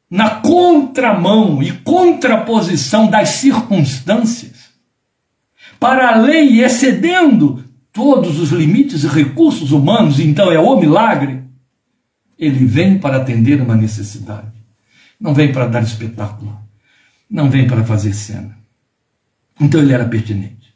[0.10, 4.70] na contramão e contraposição das circunstâncias,
[5.80, 7.65] para além e excedendo
[7.96, 11.42] todos os limites e recursos humanos, então é o milagre,
[12.38, 14.52] ele vem para atender uma necessidade.
[15.18, 16.60] Não vem para dar espetáculo.
[17.32, 18.58] Não vem para fazer cena.
[19.60, 20.76] Então ele era pertinente.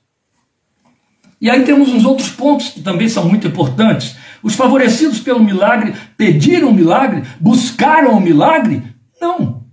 [1.41, 4.15] E aí temos uns outros pontos que também são muito importantes.
[4.41, 8.81] Os favorecidos pelo milagre pediram o milagre, buscaram o milagre?
[9.19, 9.65] Não.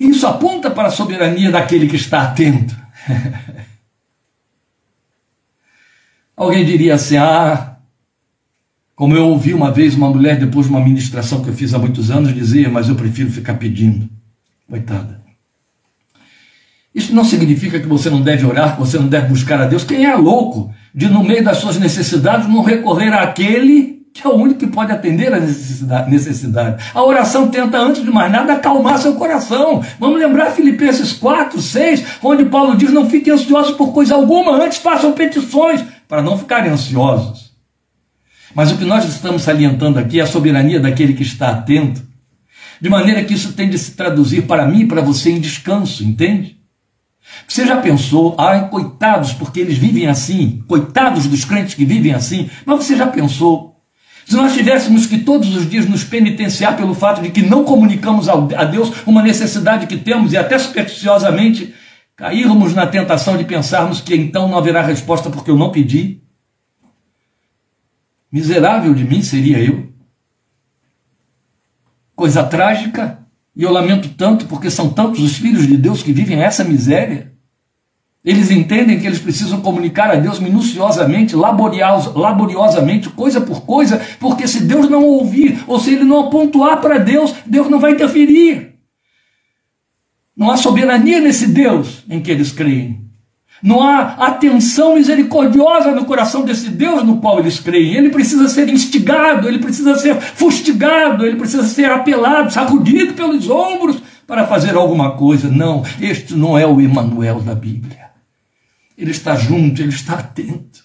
[0.00, 2.74] Isso aponta para a soberania daquele que está atento.
[6.42, 7.76] Alguém diria assim: ah,
[8.96, 11.78] como eu ouvi uma vez uma mulher, depois de uma ministração que eu fiz há
[11.78, 14.08] muitos anos, dizer, mas eu prefiro ficar pedindo.
[14.68, 15.22] Coitada.
[16.92, 19.84] Isso não significa que você não deve orar, que você não deve buscar a Deus.
[19.84, 24.34] Quem é louco de, no meio das suas necessidades, não recorrer àquele que é o
[24.34, 25.40] único que pode atender a
[26.06, 26.84] necessidade.
[26.92, 29.82] A oração tenta, antes de mais nada, acalmar seu coração.
[29.98, 34.78] Vamos lembrar Filipenses 4, 6, onde Paulo diz: Não fiquem ansiosos por coisa alguma, antes
[34.78, 37.52] façam petições para não ficarem ansiosos.
[38.54, 42.02] Mas o que nós estamos salientando aqui é a soberania daquele que está atento,
[42.78, 46.04] de maneira que isso tem de se traduzir para mim e para você em descanso,
[46.04, 46.58] entende?
[47.48, 52.50] Você já pensou, ai, coitados, porque eles vivem assim, coitados dos crentes que vivem assim,
[52.66, 53.80] mas você já pensou,
[54.26, 58.28] se nós tivéssemos que todos os dias nos penitenciar pelo fato de que não comunicamos
[58.28, 61.72] a Deus uma necessidade que temos e até supersticiosamente
[62.16, 66.20] cairmos na tentação de pensarmos que então não haverá resposta porque eu não pedi,
[68.30, 69.92] miserável de mim seria eu.
[72.14, 73.18] Coisa trágica,
[73.54, 77.32] e eu lamento tanto porque são tantos os filhos de Deus que vivem essa miséria.
[78.24, 84.62] Eles entendem que eles precisam comunicar a Deus minuciosamente, laboriosamente, coisa por coisa, porque se
[84.62, 88.71] Deus não ouvir, ou se ele não apontar para Deus, Deus não vai interferir.
[90.42, 93.02] Não há soberania nesse Deus em que eles creem.
[93.62, 97.94] Não há atenção misericordiosa no coração desse Deus no qual eles creem.
[97.94, 104.02] Ele precisa ser instigado, ele precisa ser fustigado, ele precisa ser apelado, sacudido pelos ombros
[104.26, 105.48] para fazer alguma coisa.
[105.48, 108.06] Não, este não é o Emanuel da Bíblia.
[108.98, 110.82] Ele está junto, ele está atento.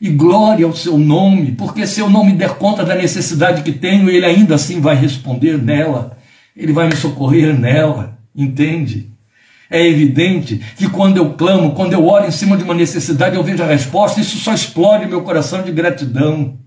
[0.00, 3.70] E glória ao seu nome, porque se eu não me der conta da necessidade que
[3.70, 6.18] tenho, ele ainda assim vai responder nela.
[6.56, 8.09] Ele vai me socorrer nela.
[8.34, 9.10] Entende?
[9.70, 13.44] É evidente que quando eu clamo, quando eu oro em cima de uma necessidade, eu
[13.44, 16.58] vejo a resposta, isso só explode meu coração de gratidão.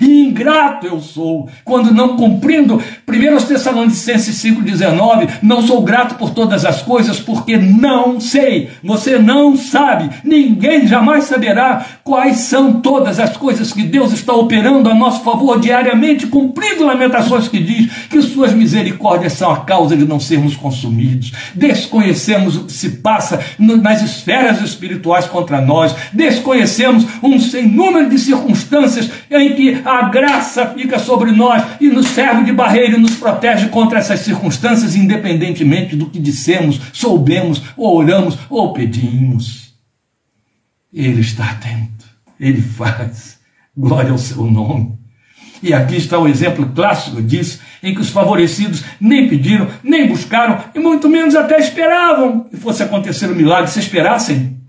[0.00, 6.64] E ingrato eu sou, quando não cumprindo 1 Tessalonicenses 5,19, não sou grato por todas
[6.64, 13.36] as coisas, porque não sei, você não sabe, ninguém jamais saberá quais são todas as
[13.36, 18.52] coisas que Deus está operando a nosso favor diariamente, cumprindo lamentações que diz que suas
[18.52, 21.32] misericórdias são a causa de não sermos consumidos.
[21.54, 28.18] Desconhecemos o que se passa nas esferas espirituais contra nós, desconhecemos um sem número de
[28.18, 33.16] circunstâncias em que a graça fica sobre nós e nos serve de barreira e nos
[33.16, 39.74] protege contra essas circunstâncias, independentemente do que dissemos, soubemos, ou oramos ou pedimos.
[40.92, 42.04] Ele está atento,
[42.38, 43.40] ele faz.
[43.74, 44.98] Glória ao seu nome.
[45.62, 50.58] E aqui está o exemplo clássico disso, em que os favorecidos nem pediram, nem buscaram,
[50.74, 53.70] e muito menos até esperavam que fosse acontecer o milagre.
[53.70, 54.60] Se esperassem,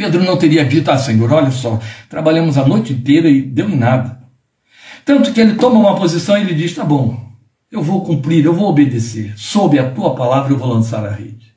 [0.00, 3.76] Pedro não teria dito, ah, Senhor, olha só, trabalhamos a noite inteira e deu em
[3.76, 4.18] nada.
[5.04, 7.30] Tanto que ele toma uma posição e ele diz: tá bom,
[7.70, 9.34] Eu vou cumprir, eu vou obedecer.
[9.36, 11.54] Sob a tua palavra eu vou lançar a rede.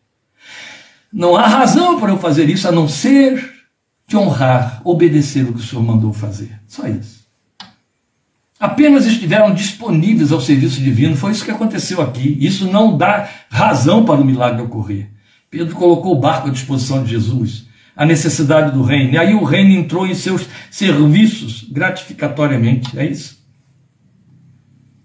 [1.12, 3.50] Não há razão para eu fazer isso a não ser
[4.06, 6.60] te honrar, obedecer o que o Senhor mandou fazer.
[6.68, 7.24] Só isso.
[8.60, 11.16] Apenas estiveram disponíveis ao serviço divino.
[11.16, 12.38] Foi isso que aconteceu aqui.
[12.42, 15.10] Isso não dá razão para o milagre ocorrer.
[15.50, 19.14] Pedro colocou o barco à disposição de Jesus, a necessidade do reino.
[19.14, 22.98] E aí o reino entrou em seus serviços gratificatoriamente.
[22.98, 23.44] É isso.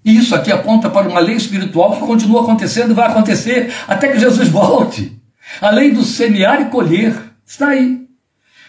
[0.05, 4.09] E isso aqui aponta para uma lei espiritual que continua acontecendo e vai acontecer até
[4.09, 5.20] que Jesus volte.
[5.61, 8.07] A lei do semear e colher está aí.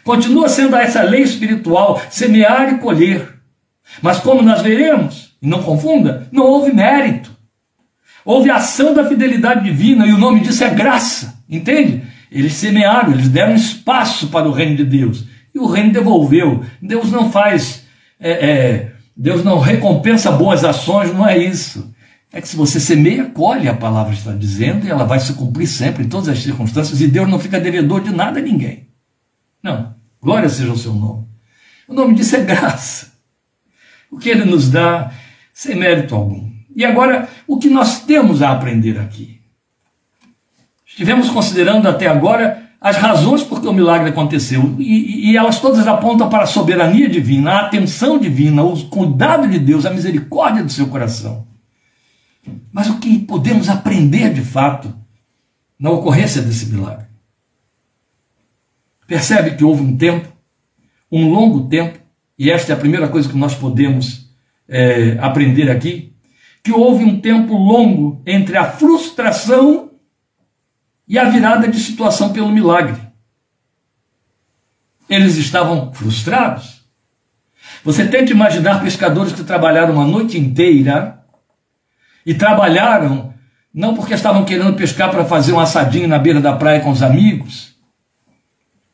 [0.04, 3.36] Continua sendo essa lei espiritual, semear e colher.
[4.02, 7.32] Mas como nós veremos, e não confunda, não houve mérito.
[8.26, 11.42] Houve ação da fidelidade divina e o nome disso é graça.
[11.50, 12.04] Entende?
[12.32, 15.26] Eles semearam, eles deram espaço para o reino de Deus.
[15.54, 16.64] E o reino devolveu.
[16.82, 17.86] Deus não faz,
[18.20, 21.94] é, é, Deus não recompensa boas ações, não é isso.
[22.32, 25.68] É que se você semeia, colhe, a palavra está dizendo, e ela vai se cumprir
[25.68, 28.88] sempre, em todas as circunstâncias, e Deus não fica devedor de nada a ninguém.
[29.64, 29.96] Não.
[30.22, 31.26] Glória seja o seu nome.
[31.88, 33.14] O nome disso é graça.
[34.12, 35.12] O que ele nos dá
[35.54, 36.50] sem mérito algum.
[36.76, 39.39] E agora, o que nós temos a aprender aqui?
[41.00, 45.88] Estivemos considerando até agora as razões por que o milagre aconteceu, e, e, elas todas
[45.88, 50.70] apontam para a soberania divina, a atenção divina, o cuidado de Deus, a misericórdia do
[50.70, 51.48] seu coração.
[52.70, 54.94] Mas o que podemos aprender de fato
[55.80, 57.06] na ocorrência desse milagre?
[59.08, 60.28] Percebe que houve um tempo,
[61.10, 61.98] um longo tempo,
[62.38, 64.30] e esta é a primeira coisa que nós podemos
[64.68, 66.14] é, aprender aqui,
[66.62, 69.89] que houve um tempo longo entre a frustração
[71.10, 72.96] e a virada de situação pelo milagre.
[75.10, 76.84] Eles estavam frustrados.
[77.84, 81.24] Você tenta imaginar pescadores que trabalharam uma noite inteira
[82.24, 83.34] e trabalharam
[83.74, 87.02] não porque estavam querendo pescar para fazer um assadinho na beira da praia com os
[87.02, 87.76] amigos,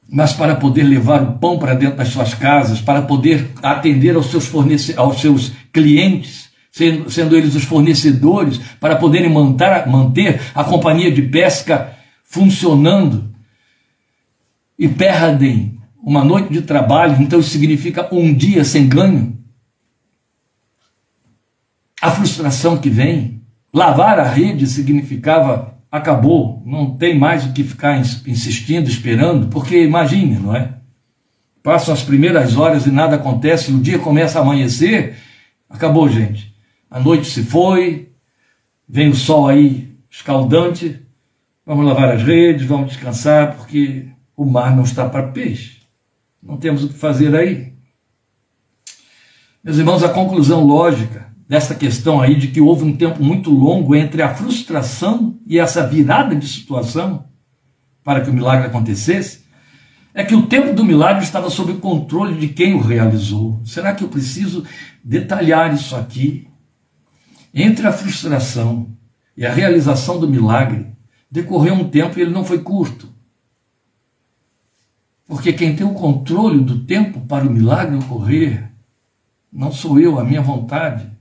[0.07, 4.27] mas para poder levar o pão para dentro das suas casas, para poder atender aos
[4.27, 10.63] seus, fornece aos seus clientes, sendo, sendo eles os fornecedores, para poderem manter, manter a
[10.63, 11.94] companhia de pesca
[12.35, 13.33] funcionando
[14.77, 19.39] e perdem uma noite de trabalho, então isso significa um dia sem ganho.
[22.01, 23.41] A frustração que vem,
[23.73, 30.35] lavar a rede significava acabou, não tem mais o que ficar insistindo, esperando, porque imagine,
[30.35, 30.73] não é?
[31.63, 35.15] Passam as primeiras horas e nada acontece, o dia começa a amanhecer,
[35.69, 36.53] acabou, gente.
[36.91, 38.09] A noite se foi,
[38.87, 41.04] vem o sol aí escaldante,
[41.65, 45.81] Vamos lavar as redes, vamos descansar, porque o mar não está para peixe.
[46.41, 47.73] Não temos o que fazer aí.
[49.63, 53.95] Meus irmãos, a conclusão lógica dessa questão aí de que houve um tempo muito longo
[53.95, 57.25] entre a frustração e essa virada de situação
[58.03, 59.45] para que o milagre acontecesse,
[60.13, 63.59] é que o tempo do milagre estava sob o controle de quem o realizou.
[63.65, 64.63] Será que eu preciso
[65.03, 66.47] detalhar isso aqui?
[67.51, 68.95] Entre a frustração
[69.35, 70.94] e a realização do milagre,
[71.35, 73.09] decorreu um tempo e ele não foi curto.
[75.27, 78.71] Porque quem tem o controle do tempo para o milagre ocorrer,
[79.51, 81.11] não sou eu, a minha vontade,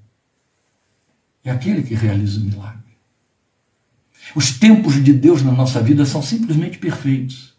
[1.42, 2.85] é aquele que realiza o milagre.
[4.37, 7.55] Os tempos de Deus na nossa vida são simplesmente perfeitos.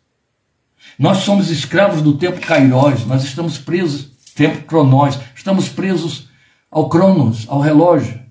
[0.98, 6.30] Nós somos escravos do tempo Kairos, nós estamos presos, tempo Cronós, estamos presos
[6.72, 8.24] ao Cronos, ao relógio.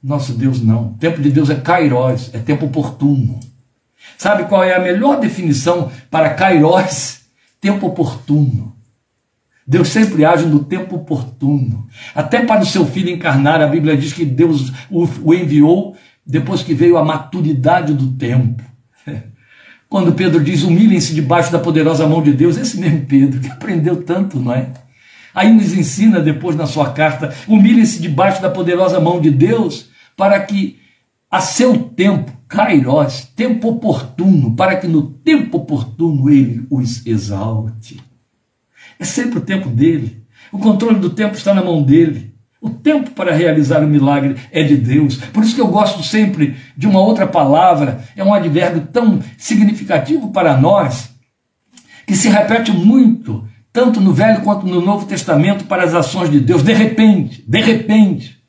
[0.00, 0.92] Nosso Deus não.
[0.92, 3.40] O tempo de Deus é Kairos, é tempo oportuno.
[4.16, 7.20] Sabe qual é a melhor definição para Kairos?
[7.60, 8.74] Tempo oportuno.
[9.66, 11.86] Deus sempre age no tempo oportuno.
[12.14, 16.74] Até para o seu filho encarnar, a Bíblia diz que Deus o enviou depois que
[16.74, 18.62] veio a maturidade do tempo.
[19.88, 24.02] Quando Pedro diz: humilhem-se debaixo da poderosa mão de Deus, esse mesmo Pedro, que aprendeu
[24.02, 24.68] tanto, não é?
[25.34, 30.38] Aí nos ensina depois na sua carta: humilhem-se debaixo da poderosa mão de Deus, para
[30.40, 30.78] que
[31.30, 38.02] a seu tempo Kairos, tempo oportuno, para que no tempo oportuno ele os exalte.
[38.98, 40.22] É sempre o tempo dele.
[40.52, 42.34] O controle do tempo está na mão dele.
[42.60, 45.16] O tempo para realizar o milagre é de Deus.
[45.16, 50.30] Por isso que eu gosto sempre de uma outra palavra, é um advérbio tão significativo
[50.30, 51.10] para nós,
[52.06, 56.40] que se repete muito, tanto no Velho quanto no Novo Testamento, para as ações de
[56.40, 56.62] Deus.
[56.62, 58.43] De repente, de repente.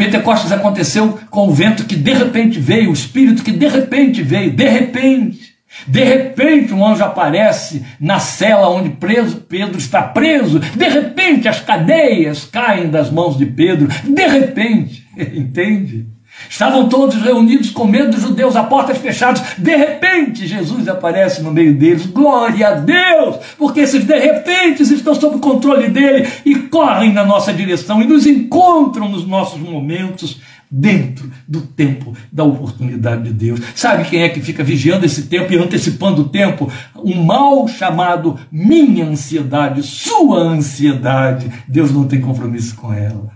[0.00, 4.50] Pentecostes aconteceu com o vento que de repente veio, o Espírito que de repente veio,
[4.50, 5.50] de repente.
[5.86, 10.58] De repente um anjo aparece na cela onde preso, Pedro está preso.
[10.58, 13.88] De repente as cadeias caem das mãos de Pedro.
[14.02, 16.06] De repente, entende?
[16.48, 19.42] Estavam todos reunidos com medo dos judeus, a portas fechadas.
[19.58, 22.06] De repente, Jesus aparece no meio deles.
[22.06, 23.36] Glória a Deus!
[23.58, 28.06] Porque esses de repente estão sob o controle dele e correm na nossa direção e
[28.06, 33.60] nos encontram nos nossos momentos dentro do tempo da oportunidade de Deus.
[33.74, 36.70] Sabe quem é que fica vigiando esse tempo e antecipando o tempo?
[36.94, 41.50] Um mal chamado minha ansiedade, sua ansiedade.
[41.66, 43.32] Deus não tem compromisso com ela.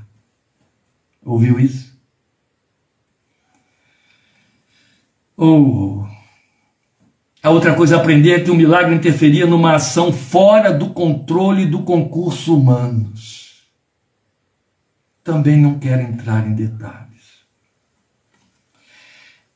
[1.24, 1.83] Ouviu isso?
[5.36, 6.06] Ou
[7.44, 11.66] a outra coisa a aprender é que o milagre interferia numa ação fora do controle
[11.66, 13.64] do concurso humanos.
[15.22, 17.44] Também não quero entrar em detalhes.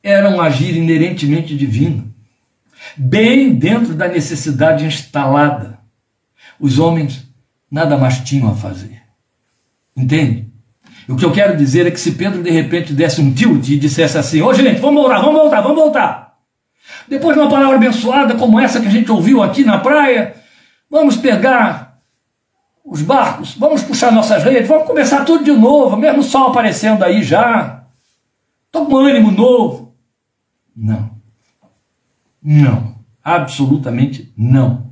[0.03, 2.13] Era um agir inerentemente divino,
[2.95, 5.79] bem dentro da necessidade instalada.
[6.59, 7.27] Os homens
[7.71, 9.01] nada mais tinham a fazer.
[9.97, 10.48] Entende?
[11.09, 13.79] O que eu quero dizer é que se Pedro de repente desse um tilt e
[13.79, 16.37] dissesse assim: Ô gente, vamos voltar, vamos voltar, vamos voltar.
[17.07, 20.35] Depois de uma palavra abençoada como essa que a gente ouviu aqui na praia,
[20.89, 21.99] vamos pegar
[22.85, 27.03] os barcos, vamos puxar nossas redes, vamos começar tudo de novo, mesmo o sol aparecendo
[27.03, 27.83] aí já.
[28.67, 29.95] Estou com ânimo novo.
[30.75, 31.09] Não.
[32.41, 32.95] Não.
[33.23, 34.91] Absolutamente não.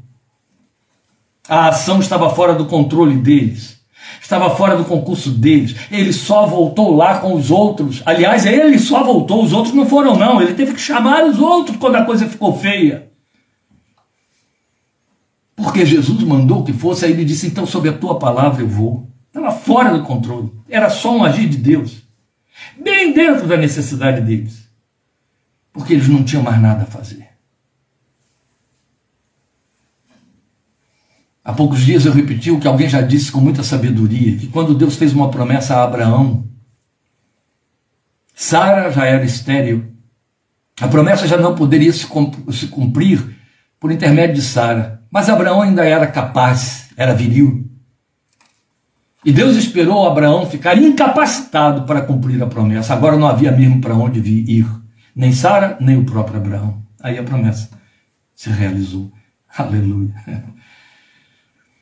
[1.47, 3.76] A ação estava fora do controle deles
[4.21, 5.75] estava fora do concurso deles.
[5.91, 8.01] Ele só voltou lá com os outros.
[8.05, 10.41] Aliás, ele só voltou, os outros não foram, não.
[10.41, 13.09] Ele teve que chamar os outros quando a coisa ficou feia.
[15.55, 19.09] Porque Jesus mandou que fosse, aí ele disse: então, sob a tua palavra eu vou.
[19.27, 20.51] Estava fora do controle.
[20.69, 22.03] Era só um agir de Deus.
[22.79, 24.67] Bem dentro da necessidade deles.
[25.73, 27.26] Porque eles não tinham mais nada a fazer.
[31.47, 34.75] Há poucos dias eu repeti o que alguém já disse com muita sabedoria: que quando
[34.75, 36.45] Deus fez uma promessa a Abraão,
[38.35, 39.85] Sara já era estéril.
[40.81, 42.05] A promessa já não poderia se
[42.67, 43.37] cumprir
[43.79, 45.01] por intermédio de Sara.
[45.09, 47.65] Mas Abraão ainda era capaz, era viril.
[49.23, 52.93] E Deus esperou Abraão ficar incapacitado para cumprir a promessa.
[52.93, 54.67] Agora não havia mesmo para onde ir,
[55.15, 56.83] nem Sara, nem o próprio Abraão.
[57.01, 57.69] Aí a promessa
[58.35, 59.09] se realizou.
[59.57, 60.13] Aleluia.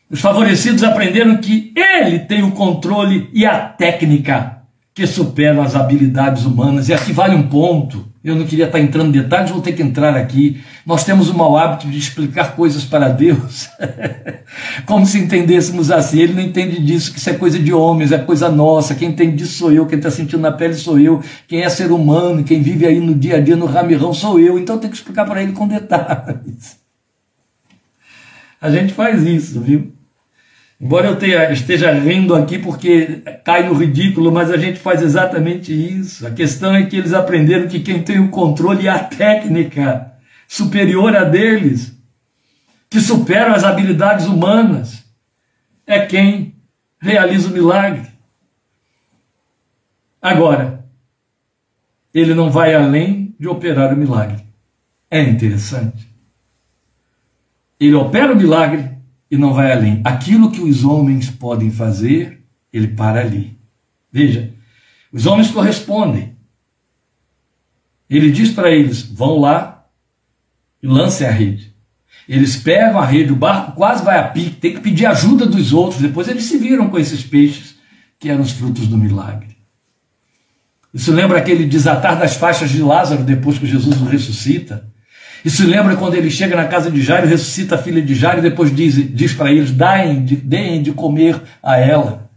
[0.09, 4.55] Os favorecidos aprenderam que ele tem o controle e a técnica
[4.93, 6.87] que superam as habilidades humanas.
[6.87, 8.05] E aqui vale um ponto.
[8.23, 10.63] Eu não queria estar entrando em detalhes, vou ter que entrar aqui.
[10.85, 13.69] Nós temos o mau hábito de explicar coisas para Deus,
[14.85, 16.21] como se entendêssemos assim.
[16.21, 18.95] Ele não entende disso, que isso é coisa de homens, é coisa nossa.
[18.95, 21.91] Quem entende disso sou eu, quem está sentindo na pele sou eu, quem é ser
[21.91, 24.57] humano, quem vive aí no dia a dia no ramirão sou eu.
[24.57, 26.84] Então tem que explicar para ele com detalhes.
[28.61, 29.93] A gente faz isso, viu?
[30.79, 35.71] Embora eu tenha, esteja rindo aqui porque cai no ridículo, mas a gente faz exatamente
[35.71, 36.27] isso.
[36.27, 40.13] A questão é que eles aprenderam que quem tem o controle é a técnica
[40.47, 41.97] superior a deles,
[42.89, 45.03] que superam as habilidades humanas,
[45.87, 46.55] é quem
[46.99, 48.07] realiza o milagre.
[50.21, 50.85] Agora,
[52.13, 54.43] ele não vai além de operar o milagre.
[55.09, 56.14] É interessante.
[57.79, 58.89] Ele opera o milagre
[59.29, 60.01] e não vai além.
[60.03, 63.57] Aquilo que os homens podem fazer, ele para ali.
[64.11, 64.53] Veja,
[65.11, 66.35] os homens correspondem.
[68.09, 69.85] Ele diz para eles: vão lá
[70.81, 71.73] e lancem a rede.
[72.27, 75.73] Eles pegam a rede, o barco quase vai a pique, tem que pedir ajuda dos
[75.73, 76.01] outros.
[76.01, 77.75] Depois eles se viram com esses peixes
[78.19, 79.55] que eram os frutos do milagre.
[80.93, 84.89] Isso lembra aquele desatar das faixas de Lázaro depois que Jesus o ressuscita?
[85.43, 88.39] E se lembra quando ele chega na casa de Jairo, ressuscita a filha de Jairo
[88.39, 92.29] e depois diz, diz para eles: deem de, deem de comer a ela.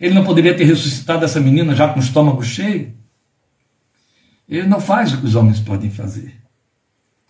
[0.00, 2.94] Ele não poderia ter ressuscitado essa menina já com o estômago cheio?
[4.48, 6.34] Ele não faz o que os homens podem fazer.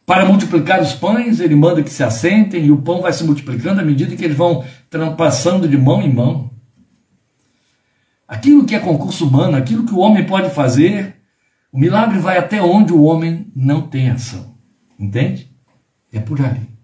[0.05, 3.80] Para multiplicar os pães, ele manda que se assentem e o pão vai se multiplicando
[3.80, 4.64] à medida que eles vão
[5.16, 6.51] passando de mão em mão.
[8.28, 11.16] Aquilo que é concurso humano, aquilo que o homem pode fazer,
[11.72, 14.56] o milagre vai até onde o homem não tem ação.
[14.99, 15.51] Entende?
[16.12, 16.76] É por ali.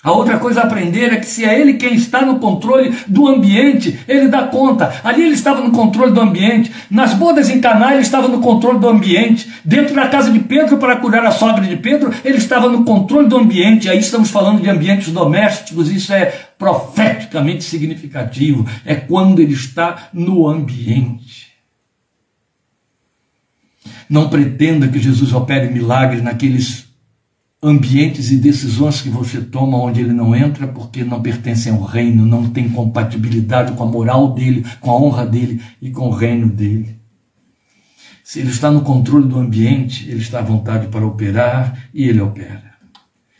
[0.00, 3.26] A outra coisa a aprender é que se é ele quem está no controle do
[3.26, 5.00] ambiente, ele dá conta.
[5.02, 6.72] Ali ele estava no controle do ambiente.
[6.88, 9.50] Nas bodas em Caná ele estava no controle do ambiente.
[9.64, 13.28] Dentro da casa de Pedro para curar a sogra de Pedro, ele estava no controle
[13.28, 13.90] do ambiente.
[13.90, 18.64] Aí estamos falando de ambientes domésticos, isso é profeticamente significativo.
[18.86, 21.48] É quando ele está no ambiente.
[24.08, 26.87] Não pretenda que Jesus opere milagres naqueles
[27.62, 32.24] ambientes e decisões que você toma onde ele não entra porque não pertencem ao reino,
[32.24, 36.48] não tem compatibilidade com a moral dele, com a honra dele e com o reino
[36.48, 36.98] dele.
[38.22, 42.20] Se ele está no controle do ambiente, ele está à vontade para operar e ele
[42.20, 42.74] opera.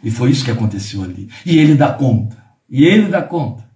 [0.02, 1.28] E foi isso que aconteceu ali.
[1.44, 2.36] E ele dá conta.
[2.68, 3.68] E ele dá conta.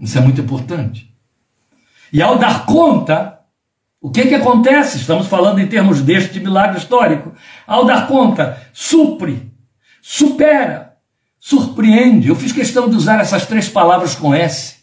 [0.00, 1.14] Isso é muito importante.
[2.12, 3.31] E ao dar conta,
[4.02, 4.98] o que, que acontece?
[4.98, 7.32] Estamos falando em termos deste milagre histórico.
[7.66, 9.50] Ao dar conta, supre,
[10.02, 10.94] supera,
[11.38, 12.28] surpreende.
[12.28, 14.76] Eu fiz questão de usar essas três palavras com S.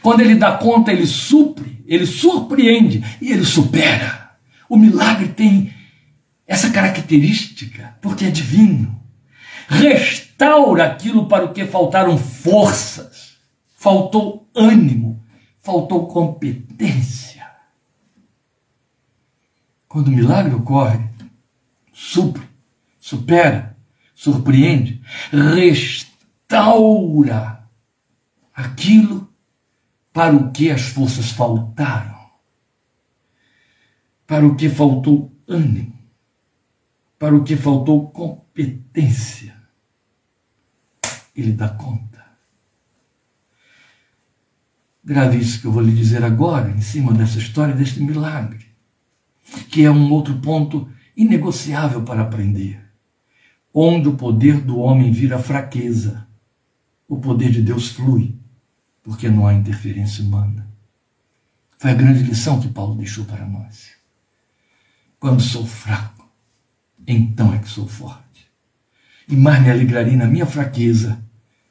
[0.00, 4.30] Quando ele dá conta, ele supre, ele surpreende e ele supera.
[4.68, 5.74] O milagre tem
[6.46, 9.00] essa característica, porque é divino
[9.70, 13.36] restaura aquilo para o que faltaram forças,
[13.76, 15.22] faltou ânimo,
[15.60, 17.29] faltou competência.
[19.90, 21.04] Quando o milagre ocorre,
[21.92, 22.48] supre,
[23.00, 23.76] supera,
[24.14, 26.08] surpreende, restaura
[28.54, 29.28] aquilo
[30.12, 32.30] para o que as forças faltaram,
[34.28, 35.98] para o que faltou ânimo,
[37.18, 39.58] para o que faltou competência
[41.34, 42.24] ele dá conta.
[45.02, 48.69] Grave isso que eu vou lhe dizer agora, em cima dessa história, deste milagre,
[49.70, 52.80] que é um outro ponto inegociável para aprender.
[53.72, 56.26] Onde o poder do homem vira fraqueza,
[57.08, 58.34] o poder de Deus flui,
[59.02, 60.68] porque não há interferência humana.
[61.78, 63.90] Foi a grande lição que Paulo deixou para nós.
[65.18, 66.28] Quando sou fraco,
[67.06, 68.30] então é que sou forte
[69.30, 71.22] e mais me alegrarei na minha fraqueza,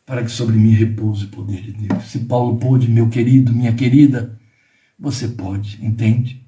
[0.06, 2.06] para que sobre mim repouse o poder de Deus.
[2.06, 4.40] Se Paulo pôde, meu querido, minha querida,
[4.98, 6.44] você pode, entende?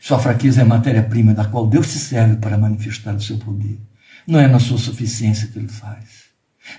[0.00, 3.78] Sua fraqueza é a matéria-prima da qual Deus se serve para manifestar o seu poder.
[4.26, 6.28] Não é na sua suficiência que ele faz.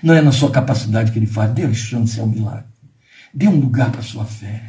[0.02, 1.52] Não é na sua capacidade que ele faz.
[1.52, 2.64] Dê chance ao milagre.
[3.34, 4.62] Dê um lugar para sua fé.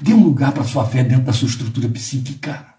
[0.00, 2.72] Dê um lugar para sua fé dentro da sua estrutura psíquica.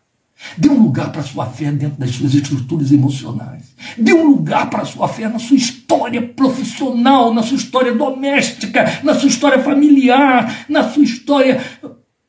[0.58, 3.74] Dê um lugar para sua fé dentro das suas estruturas emocionais.
[3.98, 9.00] Dê um lugar para a sua fé na sua história profissional, na sua história doméstica,
[9.04, 11.64] na sua história familiar, na sua história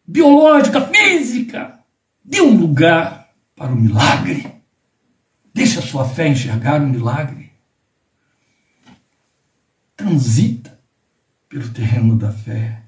[0.07, 1.81] biológica, física.
[2.25, 4.47] Dê um lugar para o milagre.
[5.53, 7.53] Deixe a sua fé enxergar o milagre.
[9.97, 10.79] Transita
[11.49, 12.83] pelo terreno da fé.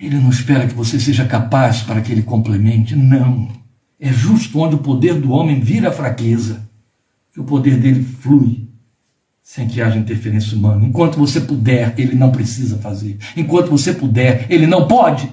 [0.00, 2.96] Ele não espera que você seja capaz para que ele complemente.
[2.96, 3.48] Não.
[4.00, 6.68] É justo onde o poder do homem vira fraqueza
[7.32, 8.68] que o poder dele flui
[9.42, 10.86] sem que haja interferência humana.
[10.86, 13.18] Enquanto você puder, ele não precisa fazer.
[13.36, 15.32] Enquanto você puder, ele não pode.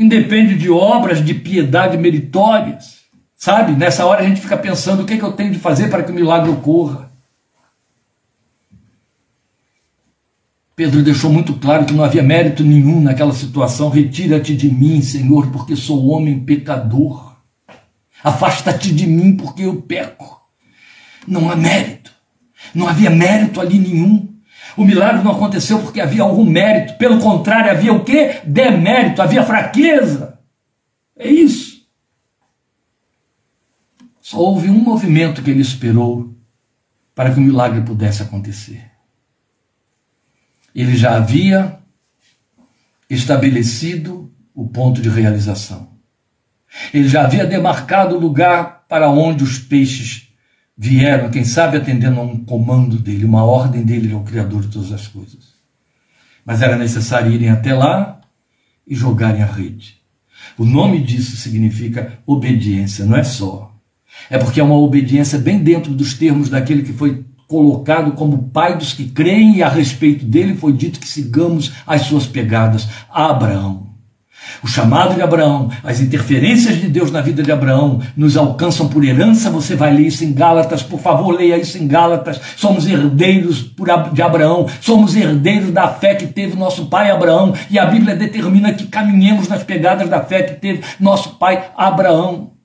[0.00, 3.00] Independe de obras de piedade meritórias.
[3.36, 3.72] Sabe?
[3.72, 6.02] Nessa hora a gente fica pensando o que, é que eu tenho de fazer para
[6.02, 7.10] que o milagre ocorra.
[10.74, 13.90] Pedro deixou muito claro que não havia mérito nenhum naquela situação.
[13.90, 17.36] Retira-te de mim, Senhor, porque sou homem pecador.
[18.24, 20.40] Afasta-te de mim, porque eu peco.
[21.28, 22.10] Não há mérito.
[22.74, 24.26] Não havia mérito ali nenhum.
[24.76, 26.96] O milagre não aconteceu porque havia algum mérito.
[26.98, 28.40] Pelo contrário, havia o quê?
[28.44, 30.38] Demérito, havia fraqueza.
[31.16, 31.86] É isso.
[34.20, 36.34] Só houve um movimento que ele esperou
[37.14, 38.90] para que o milagre pudesse acontecer
[40.74, 41.78] ele já havia
[43.08, 45.90] estabelecido o ponto de realização.
[46.94, 50.29] Ele já havia demarcado o lugar para onde os peixes
[50.82, 54.62] vieram, quem sabe atendendo a um comando dele, uma ordem dele, ele é o Criador
[54.62, 55.50] de todas as coisas.
[56.42, 58.18] Mas era necessário irem até lá
[58.86, 59.98] e jogarem a rede.
[60.56, 63.76] O nome disso significa obediência, não é só.
[64.30, 68.78] É porque é uma obediência bem dentro dos termos daquele que foi colocado como pai
[68.78, 73.89] dos que creem, e a respeito dele foi dito que sigamos as suas pegadas Abraão.
[74.62, 79.04] O chamado de Abraão, as interferências de Deus na vida de Abraão nos alcançam por
[79.04, 79.50] herança.
[79.50, 82.40] Você vai ler isso em Gálatas, por favor, leia isso em Gálatas.
[82.56, 83.70] Somos herdeiros
[84.12, 88.72] de Abraão, somos herdeiros da fé que teve nosso pai Abraão, e a Bíblia determina
[88.72, 92.59] que caminhemos nas pegadas da fé que teve nosso pai Abraão.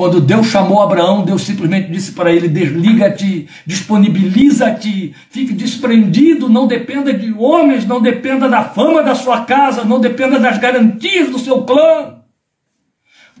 [0.00, 7.12] Quando Deus chamou Abraão, Deus simplesmente disse para ele: desliga-te, disponibiliza-te, fique desprendido, não dependa
[7.12, 11.64] de homens, não dependa da fama da sua casa, não dependa das garantias do seu
[11.64, 12.14] clã.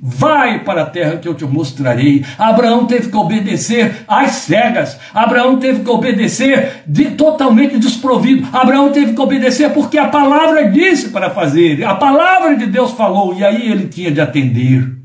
[0.02, 2.26] Vai para a terra que eu te mostrarei.
[2.36, 4.98] Abraão teve que obedecer às cegas.
[5.14, 8.46] Abraão teve que obedecer de, totalmente desprovido.
[8.52, 11.82] Abraão teve que obedecer porque a palavra disse para fazer.
[11.84, 14.99] A palavra de Deus falou e aí ele tinha de atender.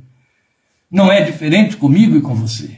[0.95, 2.69] Não é diferente comigo e com você.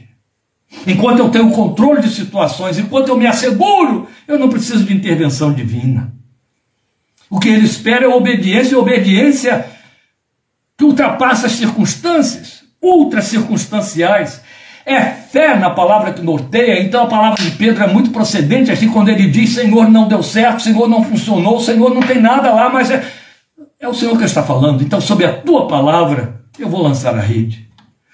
[0.84, 5.52] Enquanto eu tenho controle de situações, enquanto eu me asseguro, eu não preciso de intervenção
[5.52, 6.12] divina.
[7.30, 9.66] O que ele espera é obediência, e obediência
[10.76, 14.42] que ultrapassa as circunstâncias, ultra circunstanciais.
[14.84, 18.88] É fé na palavra que norteia, então a palavra de Pedro é muito procedente, assim,
[18.88, 22.68] quando ele diz: Senhor, não deu certo, Senhor, não funcionou, Senhor, não tem nada lá,
[22.68, 23.06] mas é,
[23.78, 24.82] é o Senhor que está falando.
[24.82, 27.67] Então, sob a tua palavra, eu vou lançar a rede.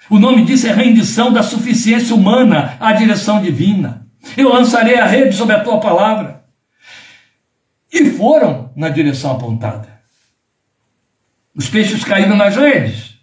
[0.09, 4.07] O nome disso é rendição da suficiência humana à direção divina.
[4.37, 6.43] Eu lançarei a rede sob a tua palavra.
[7.91, 9.95] E foram na direção apontada.
[11.55, 13.17] Os peixes caíram nas redes,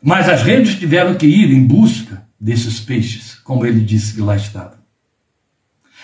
[0.00, 4.36] mas as redes tiveram que ir em busca desses peixes, como ele disse que lá
[4.36, 4.78] estavam.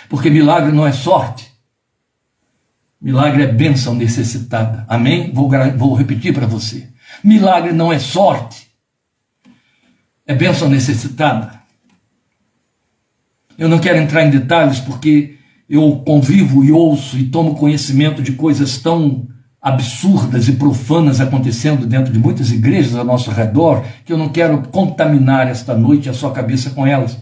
[0.09, 1.53] Porque milagre não é sorte,
[3.01, 4.85] milagre é bênção necessitada.
[4.89, 5.33] Amém?
[5.33, 6.89] Vou, vou repetir para você.
[7.23, 8.68] Milagre não é sorte,
[10.29, 11.59] é bênção necessitada.
[13.59, 15.37] Eu não quero entrar em detalhes porque
[15.69, 19.27] eu convivo e ouço e tomo conhecimento de coisas tão
[19.61, 24.63] absurdas e profanas acontecendo dentro de muitas igrejas ao nosso redor, que eu não quero
[24.69, 27.19] contaminar esta noite a sua cabeça com elas.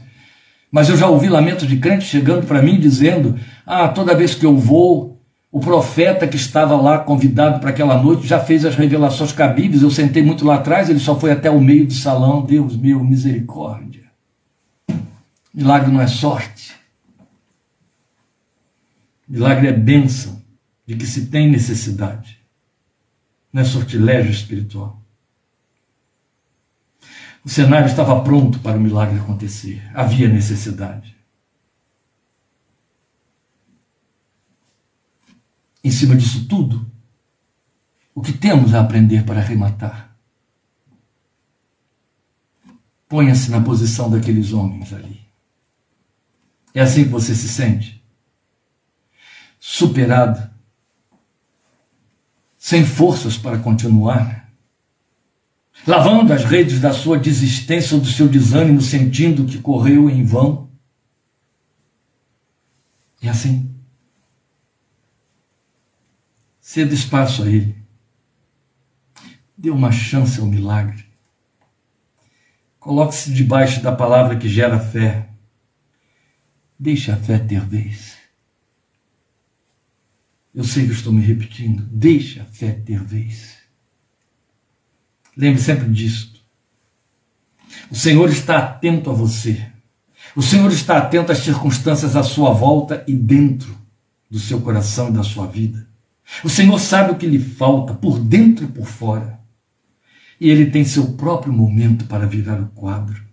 [0.71, 4.45] Mas eu já ouvi lamentos de crentes chegando para mim dizendo: Ah, toda vez que
[4.45, 5.16] eu vou,
[5.57, 9.81] o profeta que estava lá convidado para aquela noite já fez as revelações cabíveis.
[9.81, 12.45] Eu sentei muito lá atrás, ele só foi até o meio do salão.
[12.45, 14.05] Deus meu, misericórdia.
[15.55, 16.75] Milagre não é sorte.
[19.27, 20.43] Milagre é bênção
[20.87, 22.39] de que se tem necessidade.
[23.51, 25.01] Não é sortilégio espiritual.
[27.43, 29.83] O cenário estava pronto para o milagre acontecer.
[29.95, 31.16] Havia necessidade.
[35.87, 36.91] Em cima disso tudo,
[38.13, 40.17] o que temos a aprender para arrematar?
[43.09, 45.21] Ponha-se na posição daqueles homens ali.
[46.75, 48.05] É assim que você se sente?
[49.61, 50.51] Superado,
[52.59, 54.53] sem forças para continuar,
[55.87, 60.69] lavando as redes da sua desistência ou do seu desânimo, sentindo que correu em vão.
[63.23, 63.76] E assim,
[66.77, 67.75] ceda espaço a Ele.
[69.57, 71.07] Dê uma chance ao milagre.
[72.79, 75.31] Coloque-se debaixo da palavra que gera fé.
[76.79, 78.19] Deixe a fé ter vez.
[80.55, 81.83] Eu sei que estou me repetindo.
[81.91, 83.57] Deixe a fé ter vez.
[85.35, 86.45] Lembre sempre disso.
[87.91, 89.67] O Senhor está atento a você.
[90.35, 93.75] O Senhor está atento às circunstâncias à sua volta e dentro
[94.31, 95.96] do seu coração e da sua vida.
[96.43, 99.39] O Senhor sabe o que lhe falta, por dentro e por fora.
[100.41, 103.25] E Ele tem seu próprio momento para virar o quadro.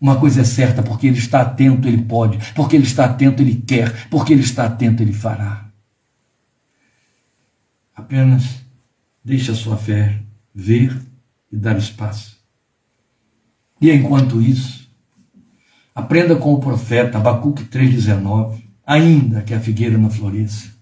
[0.00, 2.38] Uma coisa é certa, porque Ele está atento, Ele pode.
[2.52, 4.08] Porque Ele está atento, Ele quer.
[4.08, 5.70] Porque Ele está atento, Ele fará.
[7.94, 8.64] Apenas
[9.24, 10.20] deixe a sua fé
[10.54, 11.00] ver
[11.50, 12.38] e dar espaço.
[13.80, 14.90] E enquanto isso,
[15.94, 20.73] aprenda com o profeta Abacuque 3,19, ainda que a figueira não floresça,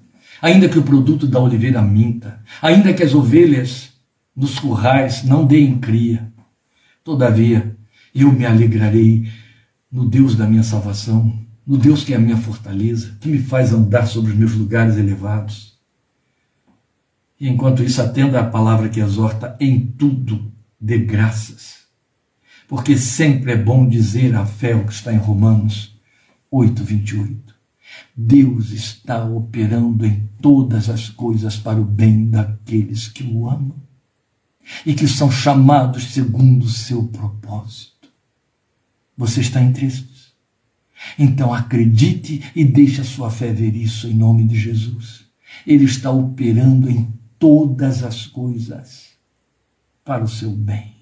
[0.43, 3.93] ainda que o produto da oliveira minta, ainda que as ovelhas
[4.35, 6.33] nos currais não deem cria,
[7.05, 7.77] todavia
[8.13, 9.31] eu me alegrarei
[9.91, 13.73] no Deus da minha salvação, no Deus que é a minha fortaleza, que me faz
[13.73, 15.79] andar sobre os meus lugares elevados.
[17.39, 21.83] E enquanto isso, atenda a palavra que exorta em tudo de graças.
[22.67, 25.97] Porque sempre é bom dizer a fé o que está em Romanos
[26.51, 27.52] 8, 28.
[28.17, 33.81] Deus está operando em todas as coisas para o bem daqueles que o amam
[34.85, 38.09] e que são chamados segundo o seu propósito.
[39.17, 40.33] Você está entre estes?
[41.19, 45.27] Então acredite e deixe a sua fé ver isso em nome de Jesus.
[45.67, 49.09] Ele está operando em todas as coisas
[50.05, 50.93] para o seu bem.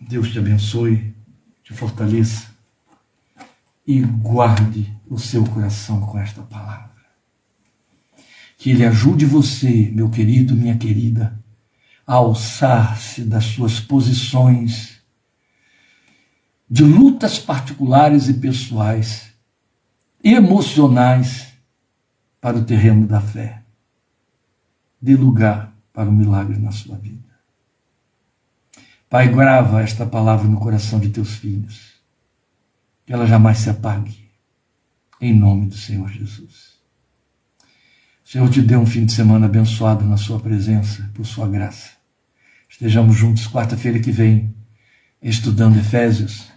[0.00, 1.14] Deus te abençoe,
[1.62, 2.51] te fortaleça
[3.86, 6.90] e guarde o seu coração com esta palavra.
[8.56, 11.38] Que Ele ajude você, meu querido, minha querida,
[12.06, 15.02] a alçar-se das suas posições
[16.68, 19.32] de lutas particulares e pessoais,
[20.24, 21.52] emocionais,
[22.40, 23.62] para o terreno da fé.
[25.00, 27.22] Dê lugar para o milagre na sua vida.
[29.08, 31.91] Pai, grava esta palavra no coração de teus filhos,
[33.12, 34.26] ela jamais se apague,
[35.20, 36.80] em nome do Senhor Jesus.
[38.24, 41.90] O Senhor te dê um fim de semana abençoado na sua presença, por sua graça.
[42.70, 44.54] Estejamos juntos quarta-feira que vem,
[45.20, 46.50] estudando Efésios.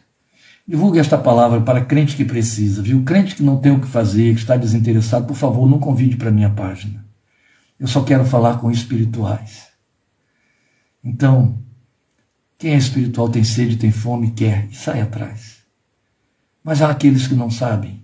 [0.65, 3.03] Divulgue esta palavra para crente que precisa, viu?
[3.03, 6.29] Crente que não tem o que fazer, que está desinteressado, por favor, não convide para
[6.29, 7.05] a minha página.
[7.77, 9.67] Eu só quero falar com espirituais.
[11.03, 11.61] Então,
[12.57, 15.54] quem é espiritual tem sede, tem fome, quer e sai atrás.
[16.65, 18.03] Mas há aqueles que não sabem.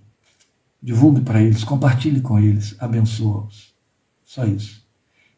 [0.81, 3.73] Divulgue para eles, compartilhe com eles, abençoa-os.
[4.23, 4.85] Só isso.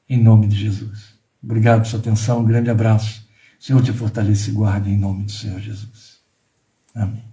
[0.09, 1.17] Em nome de Jesus.
[1.41, 3.25] Obrigado pela sua atenção, um grande abraço.
[3.57, 6.19] Senhor te fortaleça e guarde em nome do Senhor Jesus.
[6.93, 7.32] Amém.